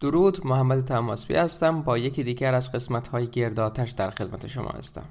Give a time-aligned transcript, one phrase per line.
[0.00, 1.82] درود محمد تماسبی هستم.
[1.82, 5.04] با یکی دیگر از قسمت های گرداتش در خدمت شما هستم.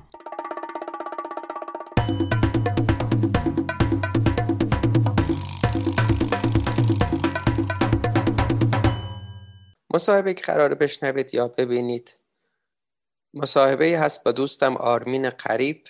[9.94, 12.18] مصاحبه که قرار بشنوید یا ببینید.
[13.34, 15.84] مصاحبه هست با دوستم آرمین قریب.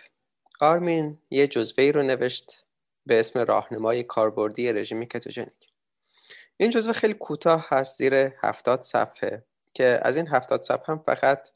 [0.61, 2.66] آرمین یه جزوه رو نوشت
[3.05, 5.59] به اسم راهنمای کاربردی رژیم کتوژنیک.
[6.62, 11.47] این جزوه خیلی کوتاه هست زیر هفتاد صفحه که از این هفتاد صفحه هم فقط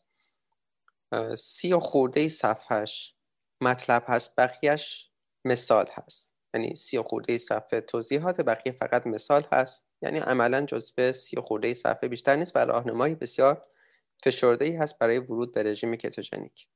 [1.37, 3.15] سی و خورده صفحهش
[3.61, 5.09] مطلب هست بقیهش
[5.45, 6.33] مثال هست.
[6.53, 9.85] یعنی سی و خورده صفحه توضیحات بقیه فقط مثال هست.
[10.01, 13.65] یعنی عملا جزوه سی و خورده صفحه بیشتر نیست و راهنمایی بسیار
[14.23, 16.67] فشرده ای هست برای ورود به رژیم کتوژنیک.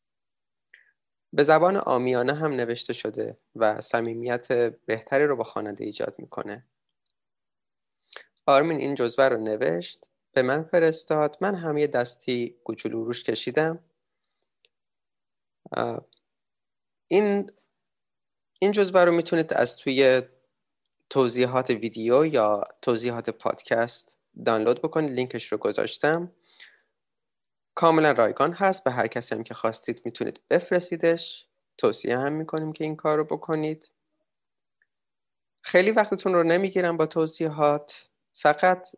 [1.34, 4.48] به زبان آمیانه هم نوشته شده و صمیمیت
[4.86, 6.66] بهتری رو با خواننده ایجاد می‌کنه.
[8.48, 11.38] آرمین این جزوه رو نوشت به من فرستاد.
[11.42, 13.80] من هم یه دستی کوچولو روش کشیدم.
[17.08, 17.52] این
[18.60, 20.22] این جزوه رو می‌تونید از توی
[21.10, 25.12] توضیحات ویدیو یا توضیحات پادکست دانلود بکنید.
[25.12, 26.32] لینکش رو گذاشتم.
[27.76, 28.84] کاملا رایگان هست.
[28.84, 31.48] به هر کسی هم که خواستید می‌تونید بفرستیدش.
[31.78, 33.90] توصیه هم می‌کنیم که این کار رو بکنید.
[35.62, 38.10] خیلی وقتتون رو نمی‌گیرم با توضیحات.
[38.40, 38.90] فقط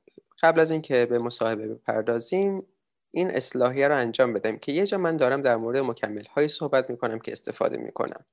[0.42, 2.68] قبل از اینکه به مصاحبه بپردازیم
[3.12, 6.90] این اصلاحیه رو انجام بدم که یه جا من دارم در مورد مکمل های صحبت
[6.90, 8.26] می‌کنم که استفاده می‌کنم.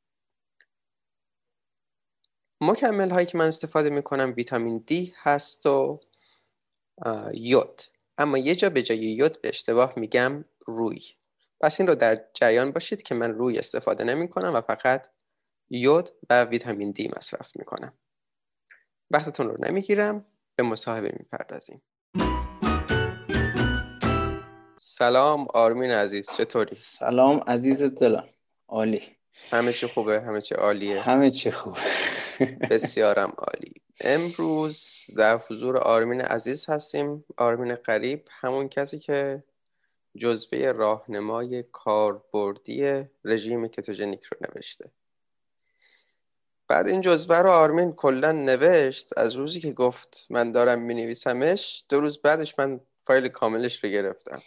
[2.60, 6.00] مکمل هایی که من استفاده می‌کنم ویتامین دی هست و
[7.34, 7.82] یود.
[8.18, 11.00] اما یه جا به جای یود به اشتباه میگم روی.
[11.60, 15.06] پس این رو در جریان باشید که من روی استفاده نمی کنم و فقط
[15.70, 17.92] یود و ویتامین دی مصرف می کنم
[19.10, 20.24] وقتتون رو نمی‌گیرم.
[20.56, 21.82] به مصاحبه می‌پردازیم.
[24.76, 28.28] سلام آرمین عزیز چطوری؟ سلام عزیز دلم.
[28.68, 29.02] عالی.
[29.50, 31.80] همه چی خوبه؟ همه چی عالیه؟ همه چی خوبه.
[32.70, 33.72] بسیارم عالی.
[34.00, 39.44] امروز در حضور آرمین عزیز هستیم آرمین قریب همون کسی که
[40.18, 44.90] جزوه راهنمای کاربردی رژیم کتوژنیک رو نوشته.
[46.68, 49.18] بعد این جزوه رو آرمین کلا نوشت.
[49.18, 53.90] از روزی که گفت من دارم می نویسمش دو روز بعدش من فایل کاملش رو
[53.90, 54.42] گرفتم.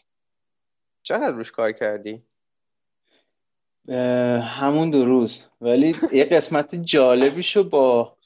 [1.04, 2.24] چقدر روش کار کردی؟
[4.42, 5.42] همون دو روز.
[5.62, 8.18] ولی یه قسمت جالبیشو با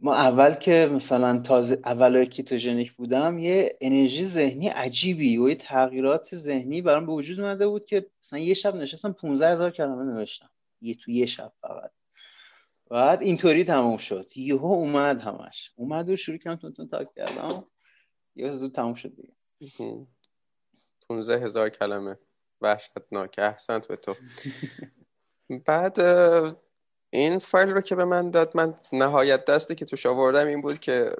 [0.00, 6.34] ما اول که مثلا تازه اول کیتوژنیک بودم یه انرژی ذهنی عجیبی و یه تغییرات
[6.34, 10.50] ذهنی برام به وجود اومده بود که مثلا یه شب نشستم 15 هزار کلمه نوشتم.
[10.80, 11.90] یه تو یه شب فقط.
[12.92, 14.26] بعد اینطوری تموم شد.
[14.36, 15.72] یهو اومد همش.
[15.76, 17.66] اومد و شروع کردم تون تون تاک کردم.
[18.36, 19.34] یه زود تموم شد دیگه.
[21.08, 22.18] 15 هزار کلمه.
[22.60, 23.34] وحشتناک.
[23.38, 24.14] احسنت به تو.
[25.66, 26.00] بعد
[27.10, 30.78] این فایل رو که به من داد من نهایت دستی که توش آوردم این بود
[30.78, 31.16] که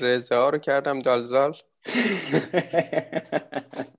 [0.00, 1.56] رزه ها رو کردم دالزال.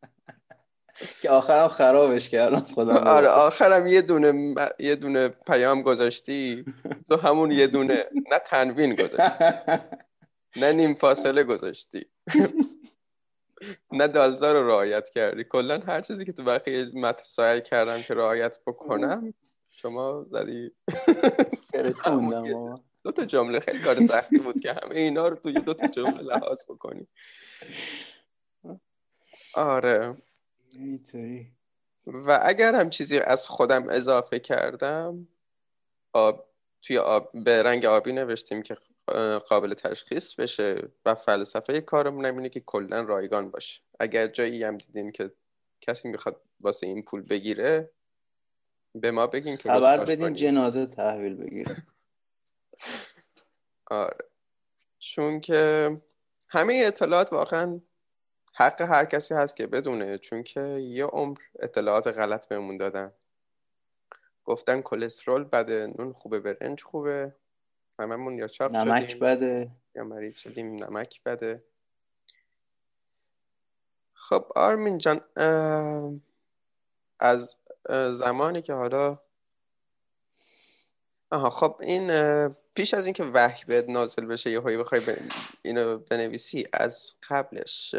[1.21, 6.65] که آخرم خرابش کردم خدا آره آخرم یه دونه یه دونه پیام گذاشتی.
[7.09, 9.45] تو همون یه دونه نه تنوین گذاشتی.
[10.55, 12.05] نه نیم فاصله گذاشتی.
[13.91, 15.43] نه دالزا رو رعایت کردی.
[15.43, 19.33] کلا هر چیزی که تو بقیه متن سعی کردم که رعایت بکنم
[19.69, 20.71] شما زدی.
[23.03, 26.21] دو تا جمله خیلی کار سختی بود که همه اینا رو توی دو تا جمله
[26.21, 27.07] لحاظ بکنی.
[29.53, 30.15] آره.
[32.05, 35.27] و اگر هم چیزی از خودم اضافه کردم
[36.13, 36.49] آب
[36.81, 38.77] توی آب به رنگ آبی نوشتیم که
[39.47, 43.81] قابل تشخیص بشه و فلسفه کارمون اینه که کلا رایگان باشه.
[43.99, 45.31] اگر جایی هم دیدین که
[45.81, 47.91] کسی می‌خواد واسه این پول بگیره
[48.95, 51.83] به ما بگین که خبر بدین جنازه تحویل بگیره.
[53.85, 54.25] آره.
[54.99, 55.91] چون که
[56.49, 57.81] همه اطلاعات واقعا
[58.59, 63.11] حق هر کسی هست که بدونه چون که یه عمر اطلاعات غلط بهمون دادن.
[64.45, 67.35] گفتن کلسترول بده نون خوبه برنج خوبه.
[67.99, 69.71] هممون یا چاپ نمک شدیم بده.
[69.95, 71.63] یا مریض شدیم نمک بده.
[74.13, 75.21] خب آرمین جان
[77.19, 77.57] از
[78.11, 79.19] زمانی که حالا
[81.31, 82.09] آها خب این
[82.73, 85.01] پیش از اینکه وحی بهت نازل بشه یه هایی بخوای
[85.61, 87.95] اینو بنویسی از قبلش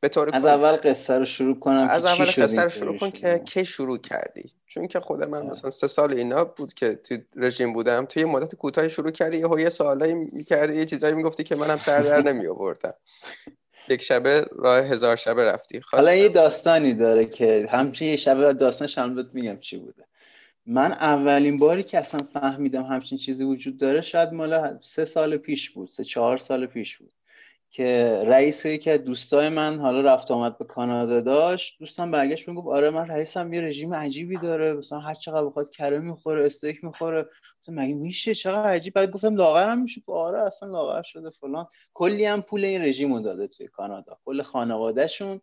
[0.00, 3.42] به طور از اول قصه رو شروع کنم از اول قصه رو شروع کن که
[3.44, 7.72] کی شروع کردی؟ چون که خود من مثلا سه سال اینا بود که تو رژیم
[7.72, 11.78] بودم توی مدت کوتاه شروع کردی یه یه سوالایی می‌کردی یه چیزایی می‌گفتی که منم
[11.78, 12.94] سر در نمی آوردم
[13.88, 15.80] یک شبه راه هزار شبه رفتی.
[15.90, 20.04] حالا یه داستانی داره که همچین یه شبه داستانش هم میگم چی بوده.
[20.66, 25.70] من اولین باری که اصلا فهمیدم همچین چیزی وجود داره شاید مال سه سال پیش
[25.70, 27.12] بود سه چهار سال پیش بود.
[27.72, 31.78] که رئیس یکی از دوستای من حالا رفت آمد به کانادا داشت.
[31.78, 34.72] دوستم برگشت می‌گفت آره من رئیسم یه رژیم عجیبی داره.
[34.72, 37.28] مثلا هر چقدر بخواد کره می‌خوره استیک می‌خوره.
[37.62, 38.94] مثلا مگه میشه؟ چقدر عجیب.
[38.94, 40.02] بعد گفتم لاغرم میشه.
[40.06, 41.66] آره اصلا لاغر شده فلان.
[41.94, 44.18] کلی هم پول این رژیم داده توی کانادا.
[44.24, 45.40] کل خانوادهشون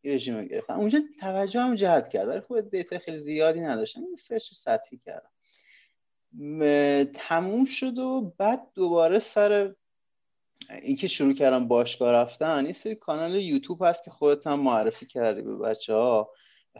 [0.00, 0.74] این رژیم رو گرفتن.
[0.74, 2.28] اونجا توجهم جلب کرد.
[2.28, 5.30] ولی خب data خیلی زیادی نداشتم این search سطحی کردم
[7.14, 9.74] تموم شد و بعد دوباره سر
[10.82, 15.42] اینکه شروع کردم باشگاه رفتن یه سری کانال یوتیوب هست که خودت هم معرفی کردی
[15.42, 16.30] به بچه ها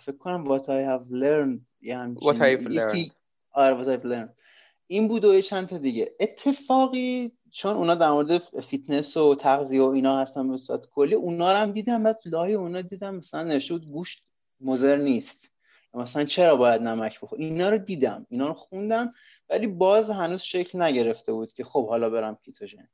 [0.01, 3.13] فکر کنم what I have learned یعنی what I've learned.
[3.53, 4.43] آره what I've learned.
[4.87, 6.15] این بود و چند تا دیگه.
[6.21, 11.53] اتفاقی چون اونا در مورد فیتنس و تغذیه و اینا هستن به صورت کلی اونا
[11.53, 14.25] رو هم دیدم بعد لای اونا دیدم مثلا نوشته بود گوشت
[14.61, 15.53] مضر نیست.
[15.95, 19.15] مثلا چرا باید نمک بخور؟ اینا رو دیدم اینا رو خوندم
[19.51, 22.89] ولی باز هنوز شکل نگرفته بود که خب حالا برم کیتوژن.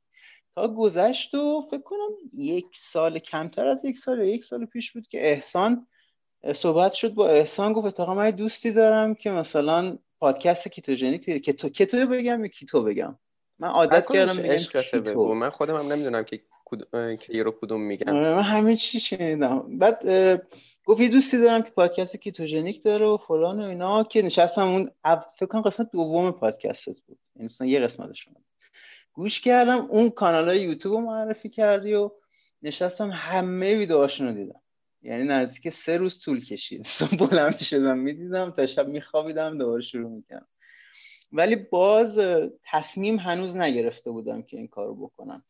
[0.59, 4.91] تا گذشت و فکر کنم یک سال کمتر از یک سال یا یک سال پیش
[4.91, 5.87] بود که احسان
[6.55, 11.69] صحبت شد با احسان گفت اتفاقا من دوستی دارم که مثلا پادکست کیتوژنیک که تو
[11.69, 13.19] کیتو بگم یا کیتو بگم؟
[13.59, 16.41] من عادت کردم بگم کیتو من خودم هم نمی‌دونم که
[17.19, 19.77] کی رو کدوم میگم آره، من همه چی شنیدم.
[19.77, 20.03] بعد
[20.85, 24.91] گفت یه دوستی دارم که پادکست کیتوژنیک داره و فلان و اینا که نشستم اون
[25.37, 27.19] فکر کنم قسمت دوم پادکستت بود.
[27.35, 28.27] یعنی مثلا یه قسمتش
[29.19, 32.11] گوش کردم اون کانال های یوتیوب رو معرفی کردی و
[32.61, 34.61] نشستم همه ویدیوهاشون رو دیدم.
[35.01, 36.87] یعنی نزدیک سه روز طول کشید.
[37.19, 40.47] بلند شدم می‌دیدم تا شب میخوابیدم دوباره شروع می‌کردم.
[41.31, 42.19] ولی باز
[42.63, 45.43] تصمیم هنوز نگرفته بودم که این کارو بکنم.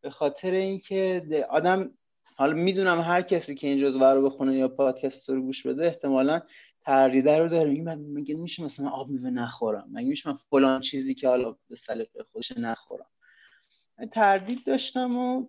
[0.00, 1.90] به خاطر اینکه آدم
[2.36, 6.40] حالا می‌دونم هر کسی که این جزوه رو بخونه یا پادکست رو گوش بده احتمالا
[6.82, 7.96] تردیده رو داره.
[7.96, 12.22] میگه میشه مثلا آب میوه نخورم؟ مگه میشه من فلان چیزی که حالا به سلیقه
[12.32, 13.06] خودش نخورم؟
[14.12, 15.46] تردید داشتم و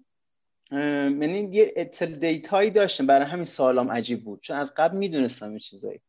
[0.71, 3.07] یعنی یه دیتایی داشتم.
[3.07, 4.41] برای همین سالام عجیب بود.
[4.41, 5.99] چون از قبل می‌دونستم این چیزایی.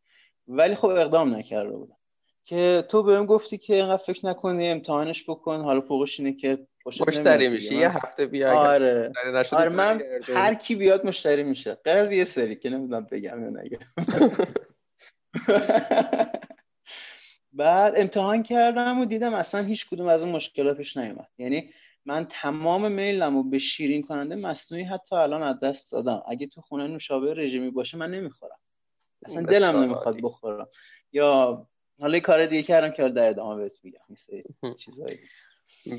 [0.48, 1.96] ولی خب اقدام نکرده بودم.
[2.44, 5.60] که تو بهم گفتی که اینقدر فکر نکنی امتحانش بکن.
[5.60, 9.12] حالا فوقش اینه که مشتری میشه یه هفته بیا آره,
[9.52, 10.02] آره من
[10.34, 11.74] هر کی بیاد مشتری میشه.
[11.74, 13.78] غیر از یه سری که نمی‌دونم بگم یا نگم.
[17.52, 21.28] بعد امتحان کردم و دیدم اصلا هیچ کدوم از اون مشکلات پیش نیومد.
[21.38, 21.70] یعنی
[22.06, 26.22] من تمام میلم رو به شیرین کننده مصنوعی حتی الان از دست دادم.
[26.28, 28.58] اگه تو خونه نوشابه رژیمی باشه من نمی‌خورم.
[29.26, 30.68] اصلا دلم نمی‌خواد بخورم.
[31.12, 31.66] یا
[32.00, 34.00] حالا کار دیگه کردم که در ادامه بهت میگم
[34.84, 35.18] چیزایی.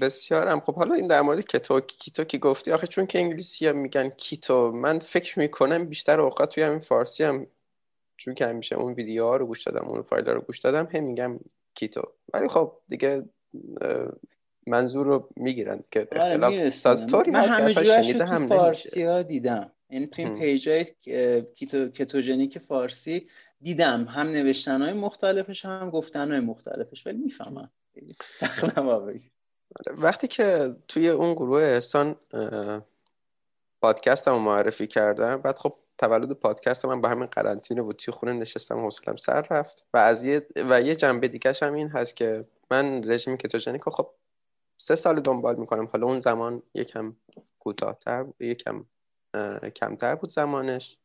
[0.02, 0.60] بسیارم.
[0.60, 4.10] خب حالا این در مورد کتو keto که گفتی آخه چون که انگلیسی هم میگن
[4.10, 7.48] keto من فکر می‌کنم بیشتر اوقات توی همین فارسی هم
[8.18, 11.40] چون که همیشه اون ویدیوها رو گوش دادم اون فایل رو گوش دادم هم میگم
[11.76, 12.02] keto.
[12.34, 13.30] ولی خب دیگه
[14.68, 19.72] منظور رو می‌گیرن که آره، اختلاف طوری هست که شنیده هم فارسی ها دیدم.
[19.90, 20.86] یعنی تو این پیج های
[21.56, 23.28] keto کتوژنیک فارسی
[23.62, 24.04] دیدم.
[24.04, 27.08] هم نوشتن های مختلفش هم گفتن های مختلفش.
[27.08, 27.72] ولی می‌فهمم.
[28.36, 29.22] سخت آره،
[29.98, 32.16] وقتی که توی اون گروه احسان
[33.82, 37.96] پادکست هم معرفی کردم بعد خب تولد پادکست من با همین قرنطینه بود.
[37.96, 39.84] توی خونه نشستم حوصلم سر رفت.
[39.94, 44.10] و از یه و یه جنبه دیگه هم این هست که من رژیم کتوژنیک خب
[44.78, 45.86] سه سال دنبال می‌کنم.
[45.94, 47.16] حالا اون زمان یکم
[47.60, 48.86] کوتاهتر یکم
[49.76, 50.98] کمتر بود زمانش.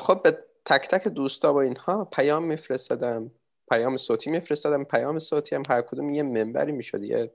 [0.00, 3.30] خب به تک تک دوستا با اینها پیام میفرستادم.
[3.70, 4.84] پیام صوتی میفرستادم.
[4.84, 7.32] پیام صوتی هم هر کدوم یه منبری می‌شد یه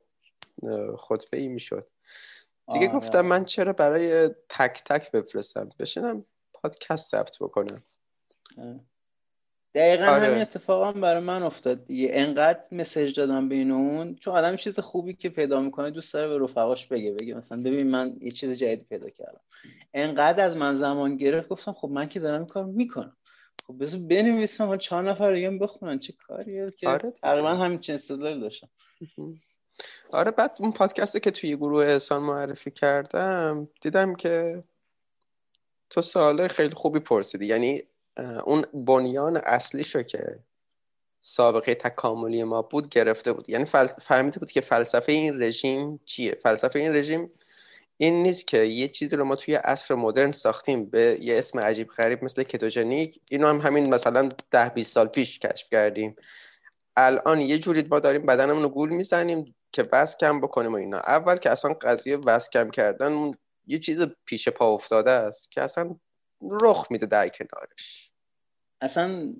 [0.97, 1.87] خطبه ای می‌شد.
[2.73, 7.83] دیگه گفتم من چرا برای تک تک بفرستم؟ بشینم پادکست ثبت بکنم.
[9.75, 10.27] دقیقا آره.
[10.27, 12.09] همین اتفاق هم برای من افتاد دیگه.
[12.11, 14.15] انقدر مسج دادم بین اون.
[14.15, 17.91] چون آدم چیز خوبی که پیدا می‌کنه دوست داره به رفقاش بگه بگه مثلا ببین
[17.91, 19.41] من یه چیز جدید پیدا کردم.
[19.93, 23.17] انقدر از من زمان گرفت گفتم خب من که دارم کار می‌کنم.
[23.67, 25.99] خب بذار بنویسم حالا چهار نفر دیگه بخونن.
[25.99, 28.69] چه کاریه که آره تقریبا همین استدلال داشتم.
[30.11, 34.63] آره بعد اون پادکستی که توی گروه احسان معرفی کردم دیدم که
[35.89, 37.45] تو سوال خیلی خوبی پرسیدی.
[37.45, 37.83] یعنی
[38.45, 40.39] اون بنیان اصلیشو که
[41.21, 43.49] سابقه تکاملی ما بود گرفته بود.
[43.49, 43.65] یعنی
[44.01, 47.31] فهمیده بود که فلسفه این رژیم چیه؟ فلسفه این رژیم
[47.97, 51.87] این نیست که یه چیزی رو ما توی عصر مدرن ساختیم به یه اسم عجیب
[51.87, 53.19] غریب مثل کتوژنیک.
[53.29, 56.15] اینو هم همین مثلا ده 20 سال پیش کشف کردیم.
[56.97, 60.97] الان یه جوری ما داریم بدنمون رو گول می‌زنیم که وزن کم بکنیم و اینا.
[60.97, 63.31] اول که اصلا قضیه وزن کم کردن
[63.67, 65.95] یه چیز پیش پا افتاده است که اصلا
[66.41, 68.11] رخ میده در کنارش.
[68.81, 69.33] اصلا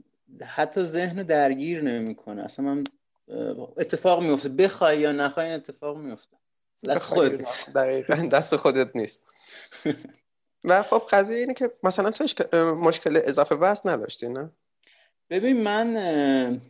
[0.46, 2.43] حتی ذهن درگیر نمی‌کنه.
[2.43, 2.84] اصلا من
[3.77, 6.38] اتفاق میفته بخوای یا نخوای اتفاق میفته
[6.88, 9.24] دست خودت دقیقا دست خودت نیست.
[10.63, 12.24] و خب قضیه اینه که مثلا تو
[12.62, 14.50] مشکل اضافه وزن نداشتی نه؟
[15.29, 16.62] ببین من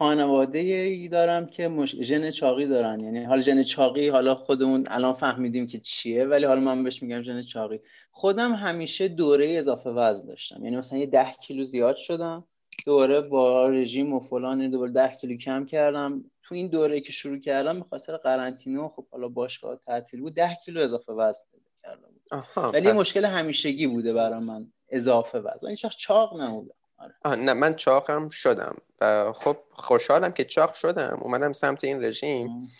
[0.00, 1.96] خانواده ای دارم که مش...
[1.96, 3.00] ژن چاقی دارن.
[3.00, 7.22] یعنی حالا ژن چاقی حالا خودمون الان فهمیدیم که چیه ولی حالا من بهش میگم
[7.22, 7.80] ژن چاقی.
[8.10, 10.64] خودم همیشه دوره اضافه وزن داشتم.
[10.64, 12.44] یعنی مثلا یه ده کیلو زیاد شدم
[12.86, 16.24] دوره با رژیم و فلان دوباره ده کیلو کم کردم.
[16.42, 20.34] تو این دوره که شروع کردم به خاطر قرنطینه و خب حالا باشگاه تعطیل بود
[20.34, 21.44] ده کیلو اضافه وزن
[21.82, 22.72] کردم.
[22.72, 22.94] ولی پس...
[22.94, 25.66] مشکل همیشگی بوده برای من اضافه وزن.
[25.66, 26.74] این چاق نبودم.
[27.00, 27.36] آره.
[27.36, 31.18] نه من چاقم شدم و خب خوشحالم که چاق شدم.
[31.22, 32.70] اومدم سمت این رژیم.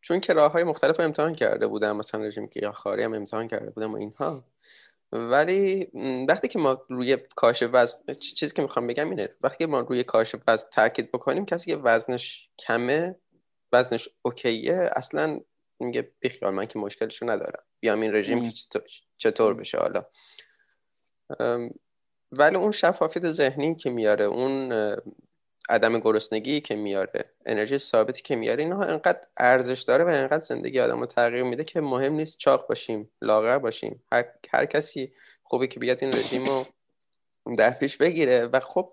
[0.00, 3.92] چون که راه های مختلف امتحان کرده بودم مثلا رژیم گیاهخواری هم امتحان کرده بودم
[3.92, 4.44] و اینها.
[5.12, 5.90] ولی
[6.28, 10.04] وقتی که ما روی کاهش وزن چیزی که می‌خوام بگم اینه وقتی که ما روی
[10.04, 13.16] کاهش وزن تاکید بکنیم کسی که وزنش کمه
[13.72, 15.40] وزنش اوکیه اصلا
[15.80, 17.62] میگه بیخیال من که مشکلشو ندارم.
[17.80, 18.82] بیام این رژیم که
[19.16, 20.04] چطور بشه حالا.
[22.38, 24.72] ولی اون شفافیت ذهنی که میاره اون
[25.68, 30.80] عدم گرسنگی که میاره انرژی ثابتی که میاره اینها انقدر ارزش داره و انقدر زندگی
[30.80, 34.02] آدم رو تغییر میده که مهم نیست چاق باشیم لاغر باشیم.
[34.12, 35.12] هر, هر کسی
[35.42, 36.66] خوبه که بیاد این رژیم رو
[37.58, 38.92] در پیش بگیره و خب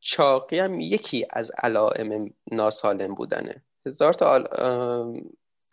[0.00, 3.62] چاقی هم یکی از علائم ناسالم بودنه.
[3.86, 4.44] هزار تا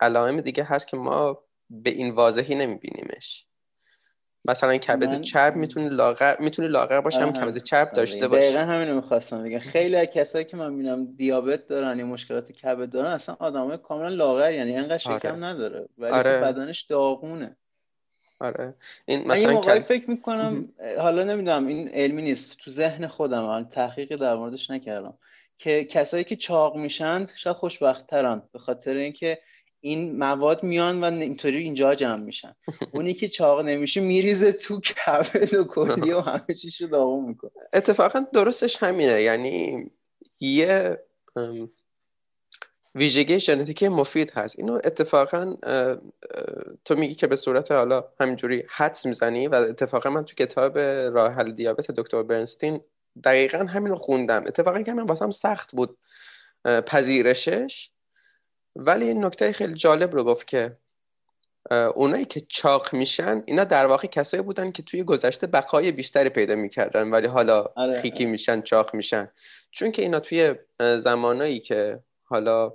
[0.00, 1.38] علائم دیگه هست که ما
[1.70, 3.46] به این واضحی نمیبینیمش.
[4.44, 8.94] مثلا کبد چرب می‌تونه لاغر می‌تونه لاغر باشه هم کبد چرب داشته باشه دقیقا همینو
[8.94, 9.58] می‌خواستم بگم.
[9.58, 14.08] خیلی از کسایی که من می‌بینم دیابت دارن یا مشکلات کبد دارن اصلا آدمای کاملا
[14.08, 15.32] لاغر یعنی انقدر شکم آره.
[15.32, 16.40] نداره ولی آره.
[16.40, 17.56] بدنش داغونه.
[18.40, 18.74] آره.
[19.06, 19.80] این مثلا کل...
[19.80, 20.68] فکر می‌کنم
[20.98, 22.56] حالا نمی‌دونم این علمی نیست.
[22.58, 25.14] تو ذهن خودم من تحقیقی در موردش نکردم.
[25.58, 29.38] که کسایی که چاق میشن شاید خوشبخت ترن به خاطر اینکه
[29.80, 32.54] این مواد میان و اینطوری اینجا جمع میشن.
[32.92, 37.50] اونی که چاق نمیشه میریزه تو کبد و کلیه و همه چیش رو داغون می‌کنه.
[37.72, 39.22] اتفاقا درستش همینه.
[39.22, 39.90] یعنی
[40.40, 40.98] یه
[42.94, 44.58] ویژگی ژنتیکی مفید هست.
[44.58, 45.56] اینو اتفاقا
[46.84, 51.32] تو میگی که به صورت حالا همینجوری حدس می‌زنی و اتفاقا من تو کتاب راه
[51.32, 52.80] حل دیابت دکتر برنستین
[53.24, 54.44] دقیقا همین رو خوندم.
[54.46, 55.98] اتفاقا که من واسم سخت بود
[56.64, 57.90] پذیرشش.
[58.76, 60.76] ولی این نکته خیلی جالب رو گفت که
[61.94, 66.54] اونایی که چاق میشن اینا در واقع کسایی بودن که توی گذشته بقای بیشتری پیدا
[66.54, 68.30] می‌کردن ولی حالا آره، خیکی آره.
[68.30, 69.30] میشن چاق میشن.
[69.70, 72.72] چون که اینا توی زمانایی که حالا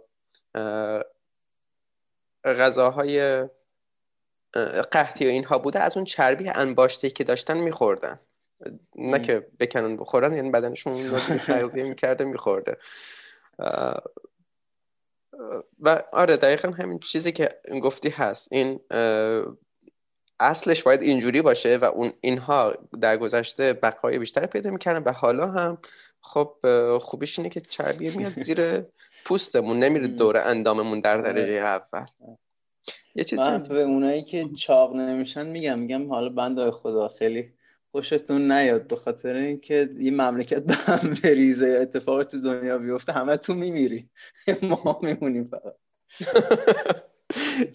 [2.45, 3.45] غذاهای
[4.91, 8.19] قحطی و اینها بوده از اون چربی انباشته که داشتن میخوردن.
[8.95, 12.77] نه که بکنن بخورن یعنی بدنشون تغذیه می‌کرده میخورده.
[15.79, 17.49] و آره دقیقا همین چیزی که
[17.81, 18.47] گفتی هست.
[18.51, 18.79] این
[20.39, 25.47] اصلش باید اینجوری باشه و اون اینها در گذشته بقای بیشتر پیدا می‌کردن و حالا
[25.47, 25.77] هم
[26.21, 26.55] خب
[26.97, 28.81] خوبیش اینه که چربی میاد زیر
[29.25, 32.05] پوستمون نمیره دور انداممون در درجه اول.
[33.15, 37.53] یه چیزی من به اونایی که چاق نمیشن میگم میگم حالا بنده خدا خیلی
[37.95, 43.37] خوشتون نیاد به خاطر اینکه یه مملکت به هم بریزه اتفاق تو دنیا بیفته همه
[43.37, 44.09] تو میمیری.
[44.63, 45.73] ما میمونیم فقط.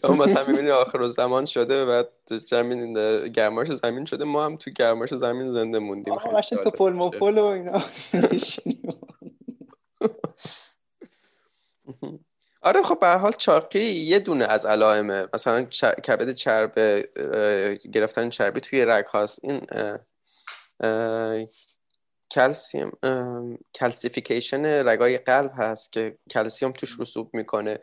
[0.05, 2.95] اما مثلا می‌بینی آخر زمان شده و زمین
[3.29, 6.15] گرماش زمین شده ما هم تو گرماش زمین زنده موندیم.
[6.15, 7.83] آقا تو پل مپل و اینا.
[12.63, 15.63] آره خب به حال چاقی یه دونه از علائمه مثلا
[16.05, 16.73] کبد چرب
[17.93, 19.61] گرفتن چربی توی رگ هاست این
[22.31, 22.91] کلسیم
[23.75, 27.79] کلسیفیکیشن رگای قلب هست که کلسیوم توش رسوب می‌کنه.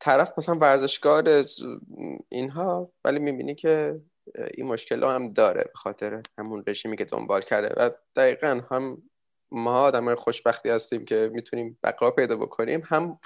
[0.00, 1.44] طرف مثلا ورزشکار
[2.28, 4.00] اینها ولی می‌بینی که
[4.54, 7.74] این مشکل هم داره به خاطر همون رژیمی که دنبال کرده.
[7.76, 9.02] و دقیقا هم
[9.52, 12.82] ما آدم خوشبختی هستیم که می‌تونیم بقا پیدا بکنیم.
[12.84, 13.18] هم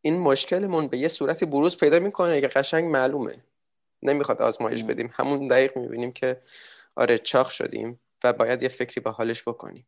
[0.00, 3.36] این مشکلمون به یه صورتی بروز پیدا می‌کنه که قشنگ معلومه.
[4.04, 5.10] نمی‌خواد آزمایش بدیم.
[5.12, 6.40] همون دقیق می‌بینیم که
[6.96, 9.86] آره چاق شدیم و باید یه فکری به حالش بکنیم.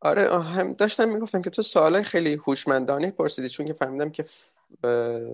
[0.00, 4.24] آره هم داشتم می‌گفتم که تو سوالای خیلی هوشمندانه پرسیدی چون که فهمیدم که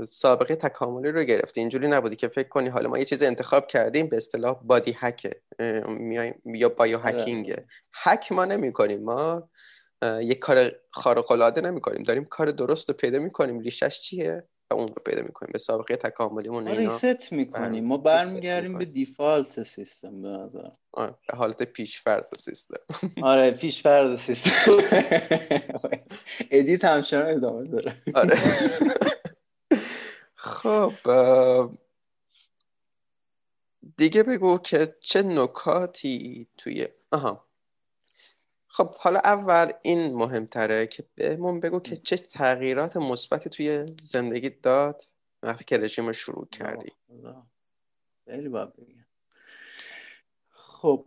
[0.04, 1.60] سابقه تکاملی رو گرفتی.
[1.60, 5.40] اینجوری نبودی که فکر کنی حالا ما یه چیز انتخاب کردیم به اصطلاح بادی هکه
[6.44, 9.48] یا بایو هکینگه هک ما نمی کنیم ما
[10.02, 14.44] یه کار خارق العاده نمی کنیم داریم کار درست رو پیدا می کنیم ریشش چیه؟
[14.78, 15.50] رو پیدا می‌کنیم.
[15.52, 16.80] به سابقه تکاملیمون اینا.
[16.80, 17.84] ریست می‌کنیم.
[17.84, 20.68] ما برمیگردیم به دیفالت سیستم به نظر.
[20.92, 22.76] آره به حالت پیشفرض سیستم.
[23.22, 24.50] آره پیشفرض سیستم.
[26.50, 28.02] ادیت همچنان ادامه داره.
[28.14, 28.38] آره.
[30.34, 30.92] خب
[33.96, 37.44] دیگه بگو که چه نکاتی توی آها.
[38.74, 45.02] خب حالا اول این مهمتره که بهمون بگو که چه تغییرات مثبتی توی زندگی داد
[45.42, 46.92] وقتی که رژیم رو شروع کردی؟
[48.24, 49.04] خیلی باید بگم.
[50.48, 51.06] خب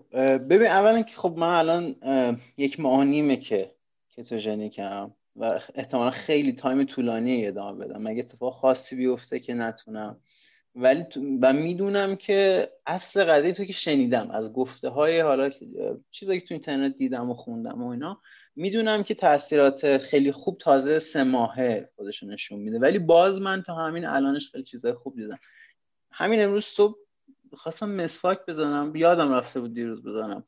[0.49, 1.95] ببین اولا که خب من الان
[2.57, 3.75] یک ماه نیمه که
[4.09, 8.01] کتوژنیکم و احتمالا خیلی تایم طولانی ادامه بدم.
[8.01, 10.21] مگه اتفاق خاصی بیفته که نتونم؟
[10.75, 11.05] ولی
[11.41, 15.49] و می‌دونم که اصل قضیه تو که شنیدم از گفته های حالا
[16.11, 18.21] چیزایی که تو اینترنت دیدم و خوندم و اینا
[18.55, 22.79] می‌دونم که تاثیرات خیلی خوب تازه سه ماهه خودش نشون میده.
[22.79, 25.39] ولی باز من تا همین الانش خیلی چیزای خوب دیدم.
[26.11, 26.97] همین امروز صبح
[27.53, 30.43] خواستم مسواک بزنم یادم رفته بود دیروز بزنم.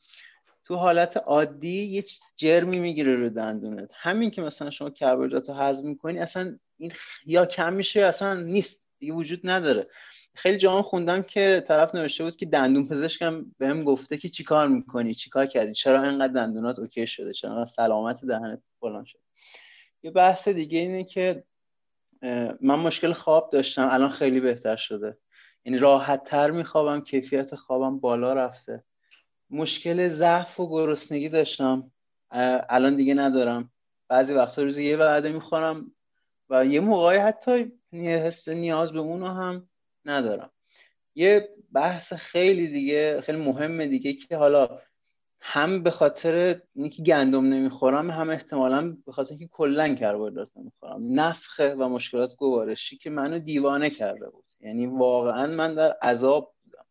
[0.66, 2.04] تو حالت عادی یه
[2.36, 3.90] جرمی می‌گیره رو دندونت.
[3.94, 6.92] همین که مثلا شما کربوهیدرات رو هضم می‌کنی اصلا این
[7.26, 8.87] یا کم میشه اصلا نیست.
[9.00, 9.88] دیگه وجود نداره.
[10.36, 15.13] خیلی جاها خوندم که طرف نوشته بود که دندون پزشکم بهم گفته که چیکار می‌کنی؟
[15.13, 19.20] چیکار کردی؟ چرا اینقدر دندونات اوکی شده؟ چرا سلامت دهنت فلان شد
[20.04, 21.44] یه بحث دیگه اینه که
[22.62, 23.89] من مشکل خواب داشتم.
[23.92, 25.18] الان خیلی بهتر شده.
[25.66, 28.84] یعنی راحت تر میخوابم کیفیت خوابم بالا رفته.
[29.50, 31.92] مشکل ضعف و گرسنگی داشتم.
[32.70, 33.72] الان دیگه ندارم.
[34.08, 35.92] بعضی وقتا روزی یه وعده می‌خورم
[36.50, 39.70] و یه موقعی حتی حس نیاز به اونو هم
[40.06, 40.51] ندارم.
[41.15, 44.79] یه بحث خیلی دیگه خیلی مهمه دیگه که حالا
[45.39, 51.20] هم به خاطر اینکه گندم نمی‌خورم هم احتمالا به خاطر اینکه کلا کربوهیدرات نمی‌خورم.
[51.20, 54.46] نفخه و مشکلات گوارشی که منو دیوانه کرده بود.
[54.60, 56.86] یعنی واقعا من در عذاب بودم.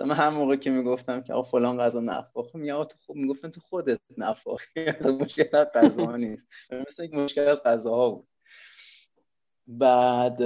[0.00, 3.60] مثلا هم موقع که می‌گفتم که آقا فلان غذا نفاخه میگه تو خوب می‌گفتن تو
[3.60, 4.86] خودت نفاخی
[5.20, 6.48] مشکل از غذا نیست.
[6.88, 8.28] مثل یک مشکل از غذاها بود.
[9.66, 10.36] بعد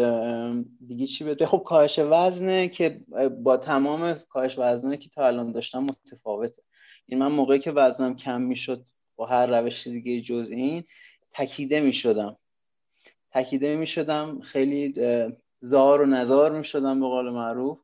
[0.87, 3.01] دیگه چی بده خب کاهش وزنه که
[3.43, 6.63] با تمام کاهش وزنه که تا الان داشتم متفاوته.
[7.07, 8.87] این من موقعی که وزنم کم می‌شد
[9.17, 10.85] با هر روش دیگه جز این
[11.33, 12.37] تکیده می‌شدم.
[13.31, 14.95] تکیده می‌شدم خیلی
[15.61, 17.79] زار و نزار می‌شدم به قول معروف.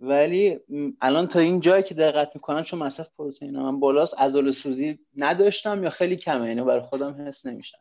[0.00, 0.60] ولی
[1.00, 5.84] الان تا این جایی که دقت می‌کنم چون مصرف پروتئین من بالاست عضل سوزی نداشتم
[5.84, 7.78] یا خیلی کمه یعنی برای خودم حس نمیشه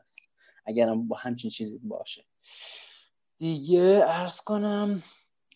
[0.65, 2.25] اگرم با همچین چیزی باشه.
[3.37, 5.03] دیگه ارز کنم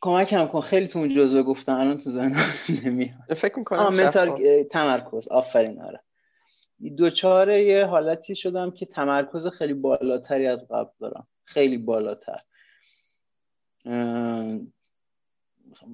[0.02, 0.62] کمکم کن.
[0.62, 2.36] خیلی تو اون جزوه گفتم الان تو زن
[2.86, 3.34] نمیاد.
[3.38, 5.28] فکر می‌کنم منتال تمرکز.
[5.28, 6.00] آفرین آره.
[6.98, 11.28] دوچاره یه حالتی شدم که تمرکز خیلی بالاتری از قبل دارم.
[11.46, 12.40] خیلی بالاتر.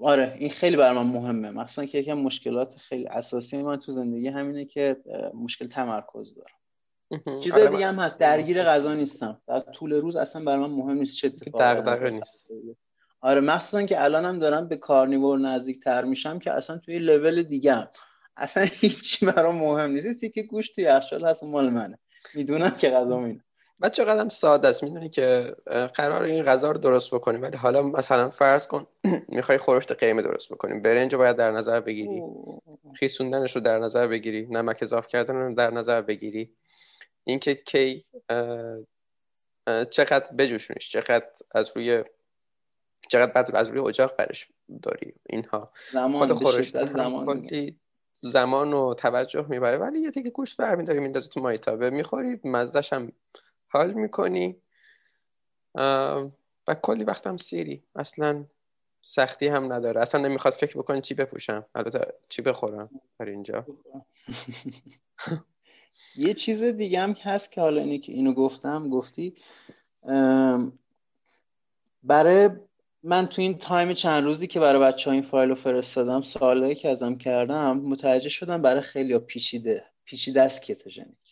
[0.02, 1.52] آره این خیلی بر من مهمه.
[1.52, 4.98] مثلا که یکم مشکلات خیلی اساسی من تو زندگی همینه که
[5.34, 7.40] مشکل تمرکز دارم.
[7.44, 9.42] چیز آره دیگه هم هست درگیر غذا نیستم.
[9.48, 12.52] در طول روز اصلا برای من مهم نیست چه اتفاقی نیست.
[13.22, 17.74] آره مخصوصا که الانم دارم به کارنیور نزدیک تر میشم که اصلا توی لول دیگه
[17.74, 17.88] هم.
[18.38, 20.26] اصلا هیچ برام مهم نیست.
[20.26, 22.00] که گوشت توی یخچال هست مال منه.
[22.36, 23.44] می‌دونم که غذا اینه
[23.80, 25.56] بعد چقدر ساده است می‌دونی که
[25.94, 27.42] قرار این غذا رو درست بکنیم.
[27.42, 28.88] ولی حالا مثلا فرض کن
[29.28, 32.22] می‌خوای خورشت قیمه درست بکنیم برنج رو باید در نظر بگیری.
[32.94, 34.48] خیسوندنش رو در نظر بگیری.
[34.50, 36.54] نمک اضافه کردن رو در نظر بگیری.
[37.24, 38.04] اینکه کی
[39.90, 42.04] چقدر بجوشونیش چقدر از روی
[43.10, 44.48] چقدر بعد از روی اجاق برش
[44.84, 45.72] داری اینها.
[46.16, 47.80] خود خورشتن کلی
[48.14, 49.78] زمان و توجه می‌بره.
[49.78, 53.12] ولی یه تیکه گوشت برمیداری میندازی تو مایتابه می‌خوری مزدش هم
[53.70, 54.56] حال می‌کنی؟
[56.68, 57.84] و کلی وقت هم سیری.
[57.96, 58.46] اصلا
[59.02, 60.02] سختی هم نداره.
[60.02, 61.66] اصلا نمی‌خواد فکر بکنی چی بپوشم.
[61.76, 63.66] البته چی بخورم در اینجا.
[66.16, 69.36] یه چیز دیگه هم هست که حالا اینی که اینو گفتم گفتی.
[72.04, 72.50] برای
[73.04, 76.90] من تو این تایم چند روزی که برای بچه این فایل رو فرستادم سوالایی که
[76.90, 81.29] ازم کردم متوجه شدم برای خیلی پیچیده پیچیده است کتوژنیک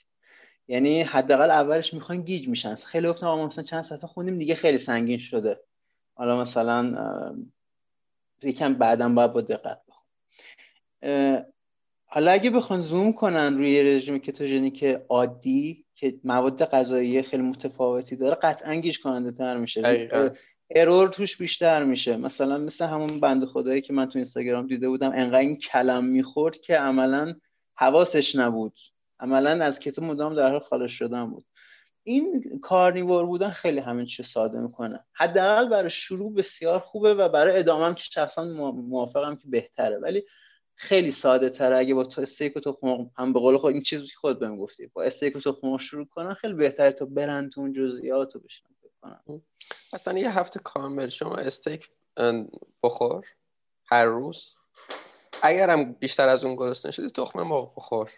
[0.67, 2.75] یعنی حداقل اولش می‌خوان گیج میشن.
[2.75, 5.59] خیلی گفتم ما مثلا چند صفحه خوندیم دیگه خیلی سنگین شده.
[6.15, 6.95] حالا مثلا
[8.43, 10.03] یکم بعدم باید با دقت بخون
[12.09, 18.35] حالا اگه بخوان زوم کنن روی رژیم کتوژنیک عادی که مواد غذایی خیلی متفاوتی داره
[18.35, 20.09] قطعا گیج کننده تر میشه.
[20.75, 22.17] ارور توش بیشتر میشه.
[22.17, 26.59] مثلا مثل همون بند خدایی که من تو اینستاگرام دیده بودم انقدر این کلم می‌خورد
[26.59, 27.35] که عملا
[27.75, 28.73] حواسش نبود.
[29.19, 31.45] عملا از کتو مدام در حال خارج شدن بود.
[32.03, 35.05] این کارنیوار بودن خیلی همین چیز ساده می‌کنه.
[35.13, 39.97] حداقل برای شروع بسیار خوبه و برای ادامه که شخصا موافقم که بهتره.
[39.97, 40.23] ولی
[40.75, 41.77] خیلی ساده تره.
[41.77, 44.57] اگه با تو استیک و تخم هم به قول خود این چیزی که خود بهم
[44.57, 44.87] گفتی.
[44.87, 48.65] با استیک و تخم شروع کنن خیلی بهتره تا برن تو اون جزئیات رو بشن
[49.01, 49.41] کنن
[49.93, 51.89] اصلا یه هفته کامل شما استیک
[52.83, 53.25] بخور.
[53.85, 54.57] هر روز.
[55.41, 58.11] اگرم بیشتر از اون گرسنه شدی تخم مرغ بخور.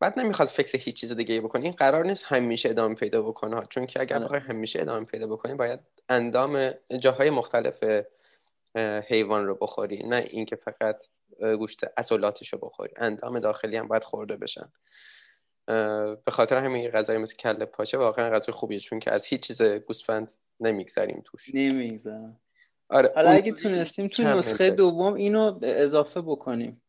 [0.00, 1.64] بعد نمی‌خواد فکر هیچ چیز دیگه بکنی.
[1.64, 3.66] این قرار نیست همیشه ادامه پیدا بکنه.
[3.70, 4.24] چون که اگر آره.
[4.24, 8.04] بخوای همیشه ادامه پیدا بکنی باید اندام جاهای مختلف
[9.08, 10.02] حیوان رو بخوری.
[10.02, 11.04] نه اینکه فقط
[11.58, 12.92] گوشت عضلاتش رو بخوری.
[12.96, 14.72] اندام داخلی هم باید خورده بشن.
[16.24, 19.62] به خاطر همین غذای مثل کله پاچه واقعا غذای خوبیه چون که از هیچ چیز
[19.62, 21.54] گوسفند نمیگذریم توش.
[21.54, 22.40] نمیگذرم.
[22.88, 26.82] آره حالا اگه تونستیم تو نسخه دوم اینو اضافه بکنیم.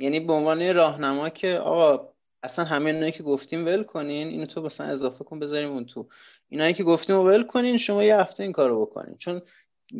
[0.00, 2.08] یعنی به عنوان راهنما که آقا
[2.42, 6.08] اصلا همه اینایی که گفتیم ول کنین اینو تو مثلا اضافه کن بذاریم اون تو.
[6.48, 9.16] اینایی که گفتیم ول کنین شما یه هفته این کارو بکنین.
[9.16, 9.42] چون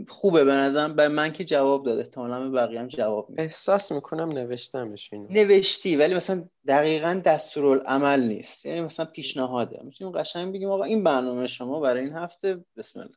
[0.09, 2.01] خوبه به نظرم به من که جواب داده.
[2.01, 3.43] احتمالاً به بقیه هم جواب میده.
[3.43, 5.27] احساس می‌کنم نوشتمش اینو.
[5.31, 8.67] نوشتی ولی مثلا دقیقا دستورالعمل نیست.
[8.67, 9.81] یعنی مثلا پیشنهاده.
[9.85, 12.65] می‌تونیم قشنگ بگیم آقا این برنامه شما برای این هفته.
[12.77, 13.15] بسم الله.